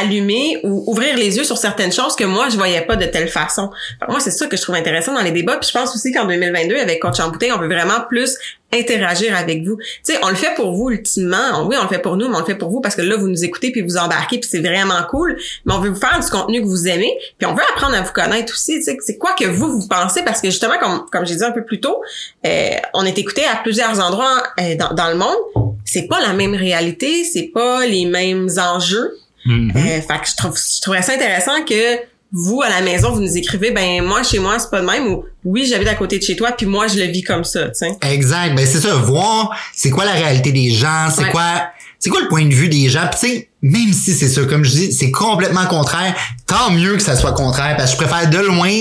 allumer 0.00 0.58
ou 0.62 0.84
ouvrir 0.86 1.16
les 1.16 1.36
yeux 1.36 1.44
sur 1.44 1.56
certaines 1.56 1.92
choses 1.92 2.16
que 2.16 2.24
moi 2.24 2.48
je 2.48 2.56
voyais 2.56 2.82
pas 2.82 2.96
de 2.96 3.06
telle 3.06 3.28
façon. 3.28 3.70
Moi 4.08 4.20
c'est 4.20 4.30
ça 4.30 4.46
que 4.46 4.56
je 4.56 4.62
trouve 4.62 4.74
intéressant 4.74 5.14
dans 5.14 5.22
les 5.22 5.32
débats. 5.32 5.56
Puis 5.56 5.70
je 5.72 5.78
pense 5.78 5.94
aussi 5.94 6.12
qu'en 6.12 6.26
2022 6.26 6.76
avec 6.76 7.00
Coach 7.00 7.20
en 7.20 7.30
on 7.32 7.58
veut 7.58 7.68
vraiment 7.68 8.00
plus 8.08 8.36
interagir 8.72 9.36
avec 9.36 9.64
vous. 9.64 9.76
Tu 9.76 10.14
sais, 10.14 10.18
on 10.22 10.28
le 10.28 10.34
fait 10.34 10.54
pour 10.54 10.72
vous 10.72 10.90
ultimement. 10.90 11.66
Oui, 11.66 11.76
on 11.78 11.82
le 11.82 11.88
fait 11.88 11.98
pour 11.98 12.16
nous, 12.16 12.28
mais 12.28 12.36
on 12.36 12.40
le 12.40 12.44
fait 12.44 12.54
pour 12.54 12.70
vous 12.70 12.80
parce 12.80 12.94
que 12.94 13.02
là 13.02 13.16
vous 13.16 13.28
nous 13.28 13.44
écoutez 13.44 13.70
puis 13.70 13.82
vous 13.82 13.96
embarquez 13.96 14.38
puis 14.38 14.48
c'est 14.50 14.60
vraiment 14.60 15.02
cool. 15.10 15.36
Mais 15.66 15.74
on 15.74 15.80
veut 15.80 15.90
vous 15.90 16.00
faire 16.00 16.18
du 16.18 16.28
contenu 16.30 16.62
que 16.62 16.66
vous 16.66 16.88
aimez 16.88 17.14
puis 17.38 17.46
on 17.46 17.54
veut 17.54 17.62
apprendre 17.74 17.94
à 17.94 18.02
vous 18.02 18.12
connaître 18.12 18.52
aussi. 18.52 18.76
Tu 18.76 18.84
sais, 18.84 18.96
c'est 19.00 19.18
quoi 19.18 19.32
que 19.38 19.44
vous 19.44 19.80
vous 19.80 19.88
pensez 19.88 20.22
parce 20.22 20.40
que 20.40 20.48
justement 20.48 20.78
comme 20.78 21.06
comme 21.10 21.26
j'ai 21.26 21.36
dit 21.36 21.44
un 21.44 21.52
peu 21.52 21.64
plus 21.64 21.80
tôt, 21.80 22.00
euh, 22.46 22.70
on 22.94 23.04
est 23.04 23.18
écouté 23.18 23.42
à 23.44 23.56
plusieurs 23.56 24.00
endroits 24.00 24.42
euh, 24.60 24.76
dans, 24.76 24.94
dans 24.94 25.08
le 25.08 25.16
monde. 25.16 25.36
C'est 25.84 26.06
pas 26.06 26.20
la 26.20 26.32
même 26.32 26.54
réalité, 26.54 27.24
c'est 27.24 27.50
pas 27.52 27.84
les 27.84 28.06
mêmes 28.06 28.48
enjeux. 28.58 29.18
Mhm. 29.44 29.72
Euh, 29.76 30.00
fait 30.00 30.20
que 30.22 30.28
je 30.30 30.36
trouve 30.36 30.56
je 30.56 30.80
trouverais 30.80 31.02
ça 31.02 31.12
intéressant 31.14 31.64
que 31.68 31.98
vous 32.32 32.62
à 32.62 32.68
la 32.70 32.80
maison 32.80 33.10
vous 33.12 33.20
nous 33.20 33.36
écrivez 33.36 33.72
ben 33.72 34.02
moi 34.02 34.22
chez 34.22 34.38
moi 34.38 34.58
c'est 34.58 34.70
pas 34.70 34.80
de 34.80 34.86
même 34.86 35.06
ou 35.06 35.24
oui 35.44 35.66
j'habite 35.68 35.88
à 35.88 35.94
côté 35.94 36.18
de 36.18 36.22
chez 36.22 36.34
toi 36.36 36.52
puis 36.52 36.64
moi 36.66 36.86
je 36.86 36.96
le 36.96 37.04
vis 37.04 37.22
comme 37.22 37.44
ça 37.44 37.64
tu 37.66 37.74
sais 37.74 37.92
Exact. 38.10 38.54
Ben 38.54 38.66
c'est 38.66 38.80
ça, 38.80 38.94
voir 38.94 39.54
c'est 39.74 39.90
quoi 39.90 40.04
la 40.04 40.12
réalité 40.12 40.50
des 40.52 40.70
gens, 40.70 41.08
c'est 41.14 41.24
Ouais. 41.24 41.30
quoi 41.30 41.68
c'est 41.98 42.10
quoi 42.10 42.20
le 42.20 42.26
point 42.28 42.44
de 42.44 42.52
vue 42.52 42.68
des 42.68 42.88
gens. 42.88 43.06
Puis 43.12 43.20
tu 43.20 43.26
sais, 43.36 43.48
même 43.62 43.92
si 43.92 44.12
c'est 44.12 44.28
ça, 44.28 44.42
comme 44.44 44.64
je 44.64 44.70
dis, 44.70 44.92
c'est 44.92 45.12
complètement 45.12 45.66
contraire, 45.66 46.16
tant 46.48 46.72
mieux 46.72 46.94
que 46.96 47.02
ça 47.02 47.14
soit 47.14 47.30
contraire, 47.30 47.76
parce 47.76 47.94
que 47.94 48.02
je 48.02 48.06
préfère 48.08 48.28
de 48.28 48.38
loin 48.38 48.72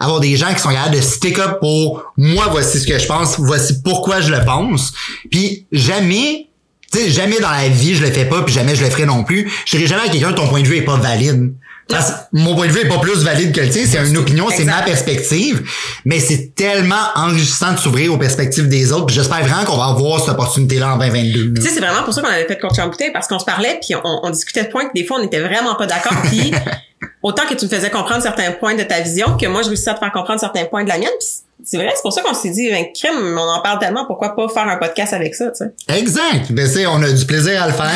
avoir 0.00 0.18
des 0.18 0.34
gens 0.34 0.50
qui 0.54 0.60
sont 0.60 0.70
capables 0.70 0.96
de 0.96 1.00
stick 1.02 1.38
up 1.38 1.58
pour 1.60 2.02
moi, 2.16 2.46
voici 2.50 2.80
ce 2.80 2.86
que 2.86 2.98
je 2.98 3.06
pense, 3.06 3.38
voici 3.38 3.82
pourquoi 3.82 4.22
je 4.22 4.30
le 4.32 4.42
pense. 4.46 4.94
Puis 5.30 5.66
jamais, 5.72 6.46
tu 6.92 6.98
sais, 6.98 7.10
jamais 7.10 7.38
dans 7.40 7.50
la 7.50 7.68
vie 7.68 7.94
je 7.94 8.02
le 8.02 8.10
fais 8.10 8.24
pas, 8.24 8.42
puis 8.42 8.52
jamais 8.52 8.74
je 8.74 8.84
le 8.84 8.90
ferai 8.90 9.06
non 9.06 9.24
plus. 9.24 9.50
Je 9.64 9.76
dirais 9.76 9.88
jamais 9.88 10.08
à 10.08 10.08
quelqu'un 10.08 10.32
ton 10.32 10.48
point 10.48 10.62
de 10.62 10.66
vue 10.66 10.76
est 10.76 10.84
pas 10.84 10.96
valide. 10.96 11.54
Parce 11.90 12.10
que 12.10 12.16
mon 12.32 12.54
point 12.54 12.68
de 12.68 12.72
vue 12.72 12.80
est 12.80 12.88
pas 12.88 12.98
plus 12.98 13.24
valide 13.24 13.52
que 13.52 13.60
le 13.60 13.68
tien, 13.68 13.82
c'est 13.84 13.98
une 14.06 14.16
opinion, 14.16 14.46
c'est 14.54 14.64
ma 14.64 14.82
perspective, 14.82 15.68
mais 16.04 16.20
c'est 16.20 16.54
tellement 16.54 16.94
enrichissant 17.16 17.72
de 17.72 17.78
s'ouvrir 17.78 18.14
aux 18.14 18.16
perspectives 18.16 18.68
des 18.68 18.92
autres, 18.92 19.06
puis 19.06 19.16
j'espère 19.16 19.44
vraiment 19.44 19.64
qu'on 19.64 19.76
va 19.76 19.86
avoir 19.86 20.20
cette 20.20 20.30
opportunité-là 20.30 20.94
en 20.94 20.98
2022. 20.98 21.48
là. 21.48 21.54
Tu 21.56 21.62
sais, 21.62 21.74
c'est 21.74 21.80
vraiment 21.80 22.04
pour 22.04 22.14
ça 22.14 22.22
qu'on 22.22 22.28
avait 22.28 22.46
fait 22.46 22.58
Coach 22.58 22.78
en 22.78 22.88
bouteille 22.88 23.12
parce 23.12 23.26
qu'on 23.26 23.38
se 23.38 23.44
parlait 23.44 23.80
puis 23.84 23.96
on, 23.96 24.20
on 24.22 24.30
discutait 24.30 24.64
de 24.64 24.68
points 24.68 24.86
que 24.86 24.92
des 24.94 25.04
fois 25.04 25.18
on 25.20 25.24
était 25.24 25.40
vraiment 25.40 25.74
pas 25.74 25.86
d'accord 25.86 26.16
puis 26.24 26.52
autant 27.22 27.42
que 27.48 27.54
tu 27.54 27.64
me 27.64 27.70
faisais 27.70 27.90
comprendre 27.90 28.22
certains 28.22 28.52
points 28.52 28.74
de 28.74 28.82
ta 28.82 29.00
vision 29.00 29.36
que 29.36 29.46
moi 29.46 29.62
je 29.62 29.68
réussissais 29.68 29.90
à 29.90 29.94
te 29.94 29.98
faire 29.98 30.12
comprendre 30.12 30.40
certains 30.40 30.64
points 30.66 30.84
de 30.84 30.88
la 30.88 30.98
mienne 30.98 31.10
puis 31.18 31.28
c'est 31.64 31.76
vrai, 31.76 31.92
c'est 31.94 32.02
pour 32.02 32.12
ça 32.12 32.22
qu'on 32.22 32.34
s'est 32.34 32.50
dit 32.50 32.68
ben 32.68 32.86
crime, 32.94 33.36
on 33.38 33.40
en 33.40 33.60
parle 33.62 33.78
tellement, 33.78 34.04
pourquoi 34.06 34.34
pas 34.34 34.48
faire 34.48 34.68
un 34.68 34.76
podcast 34.76 35.12
avec 35.12 35.34
ça, 35.34 35.50
tu 35.50 35.64
sais? 35.64 35.96
Exact. 35.96 36.50
Ben, 36.50 36.66
c'est, 36.66 36.86
on 36.86 37.02
a 37.02 37.10
du 37.10 37.24
plaisir 37.24 37.62
à 37.62 37.66
le 37.66 37.72
faire. 37.72 37.90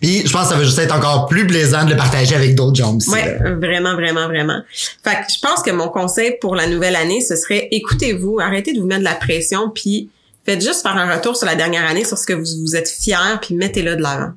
Puis, 0.00 0.26
je 0.26 0.32
pense 0.32 0.42
que 0.42 0.48
ça 0.48 0.56
va 0.56 0.64
juste 0.64 0.78
être 0.78 0.94
encore 0.94 1.26
plus 1.26 1.46
plaisant 1.46 1.84
de 1.84 1.90
le 1.90 1.96
partager 1.96 2.34
avec 2.34 2.54
d'autres 2.54 2.76
gens 2.76 2.96
aussi. 2.96 3.10
Ouais, 3.10 3.38
là. 3.38 3.54
vraiment, 3.54 3.94
vraiment, 3.94 4.26
vraiment. 4.26 4.60
Fait 5.04 5.16
que 5.16 5.32
je 5.32 5.38
pense 5.40 5.62
que 5.62 5.70
mon 5.70 5.88
conseil 5.88 6.36
pour 6.40 6.56
la 6.56 6.66
nouvelle 6.66 6.96
année, 6.96 7.20
ce 7.20 7.36
serait 7.36 7.68
écoutez-vous, 7.70 8.38
arrêtez 8.40 8.72
de 8.72 8.80
vous 8.80 8.86
mettre 8.86 9.00
de 9.00 9.04
la 9.04 9.14
pression, 9.14 9.70
puis 9.70 10.10
faites 10.44 10.62
juste 10.62 10.82
faire 10.82 10.96
un 10.96 11.14
retour 11.14 11.36
sur 11.36 11.46
la 11.46 11.54
dernière 11.54 11.86
année, 11.88 12.04
sur 12.04 12.18
ce 12.18 12.26
que 12.26 12.32
vous, 12.32 12.44
vous 12.62 12.76
êtes 12.76 12.88
fiers, 12.88 13.38
puis 13.40 13.54
mettez-le 13.54 13.96
de 13.96 14.02
l'avant. 14.02 14.32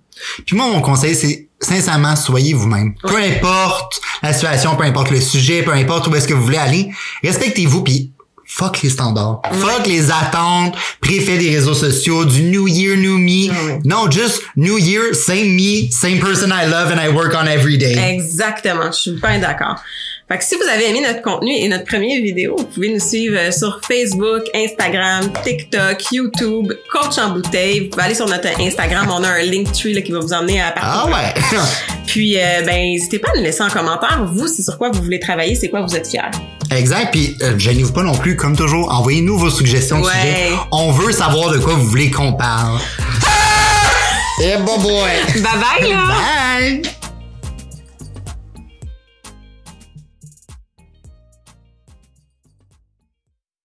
Puis 0.45 0.56
moi, 0.56 0.67
mon 0.67 0.82
conseil, 0.82 1.15
c'est 1.15 1.47
sincèrement, 1.60 2.15
soyez 2.15 2.54
vous-même. 2.54 2.93
Peu 3.01 3.17
importe 3.17 3.99
la 4.21 4.34
situation, 4.34 4.75
peu 4.75 4.84
importe 4.84 5.12
le 5.12 5.19
sujet, 5.19 5.63
peu 5.63 5.71
importe 5.71 6.08
où 6.08 6.15
est-ce 6.15 6.28
que 6.28 6.34
vous 6.34 6.43
voulez 6.43 6.58
aller, 6.58 6.91
respectez-vous, 7.23 7.84
puis 7.84 8.12
fuck 8.46 8.82
les 8.84 8.90
standards. 8.90 9.42
Fuck 9.54 9.88
les 9.88 10.12
attentes, 10.12 10.76
préfets 11.02 11.38
des 11.38 11.50
réseaux 11.56 11.74
sociaux, 11.74 12.26
du 12.26 12.44
New 12.44 12.68
Year, 12.68 12.96
New 12.98 13.18
Me. 13.18 13.50
Ah 13.52 13.66
ouais. 13.66 13.80
Non, 13.86 14.10
just 14.10 14.42
New 14.56 14.78
Year, 14.78 15.14
same 15.16 15.56
me, 15.56 15.90
same 15.92 16.20
person 16.20 16.50
I 16.52 16.66
love 16.70 16.92
and 16.92 17.00
I 17.00 17.10
work 17.10 17.34
on 17.36 17.46
every 17.48 17.78
day. 17.78 17.96
Exactement, 17.98 18.92
je 18.92 18.98
suis 18.98 19.12
bien 19.12 19.40
d'accord. 19.40 19.76
Fait 20.28 20.40
que 20.40 20.44
si 20.44 20.56
vous 20.56 20.64
avez 20.68 20.90
aimé 20.90 21.02
notre 21.08 21.22
contenu 21.22 21.52
et 21.54 21.68
notre 21.68 21.84
première 21.86 22.20
vidéo, 22.20 22.56
vous 22.58 22.64
pouvez 22.66 22.90
nous 22.92 23.00
suivre 23.00 23.38
euh, 23.38 23.52
sur 23.52 23.80
Facebook, 23.88 24.42
Instagram, 24.56 25.32
TikTok, 25.44 26.04
YouTube, 26.12 26.74
Coach 26.92 27.20
en 27.20 27.30
bouteille. 27.30 27.82
Vous 27.82 27.90
pouvez 27.90 28.04
aller 28.06 28.16
sur 28.16 28.28
notre 28.28 28.48
Instagram, 28.60 29.08
on 29.12 29.24
a 29.24 29.28
un 29.30 29.44
Linktree 29.44 29.94
là, 29.94 30.02
qui 30.02 30.12
va 30.12 30.20
vous 30.20 30.34
emmener 30.34 30.62
à 30.62 30.74
Ah 30.78 31.06
partout. 31.06 31.10
ouais. 31.14 31.60
Puis 32.08 32.38
euh, 32.40 32.62
ben 32.66 32.74
n'hésitez 32.76 33.20
pas 33.20 33.30
à 33.36 33.38
nous 33.38 33.44
laisser 33.44 33.62
en 33.62 33.70
commentaire 33.70 34.26
vous 34.26 34.48
c'est 34.48 34.64
sur 34.64 34.78
quoi 34.80 34.90
vous 34.90 35.04
voulez 35.04 35.20
travailler, 35.20 35.54
c'est 35.54 35.70
quoi 35.70 35.82
vous 35.82 35.96
êtes 35.96 36.08
fiers. 36.08 36.22
Exact. 36.76 37.12
Puis, 37.12 37.38
euh, 37.42 37.58
gênez-vous 37.58 37.94
pas 37.94 38.04
non 38.04 38.16
plus, 38.16 38.36
comme 38.36 38.56
toujours, 38.56 38.92
envoyez-nous 38.94 39.38
vos 39.38 39.50
suggestions 39.50 40.00
de 40.00 40.06
Ouais. 40.06 40.12
sujets. 40.14 40.52
On 40.72 40.92
veut 40.92 41.12
savoir 41.12 41.50
de 41.52 41.58
quoi 41.60 41.74
vous 41.74 41.88
voulez 41.88 42.12
qu'on 42.12 42.34
parle. 42.34 42.80
Et 44.44 44.58
bon 44.58 44.78
boy. 44.80 45.10
Bye 45.36 45.42
bye 45.44 45.90
là. 45.90 46.04
Bye. 46.60 46.82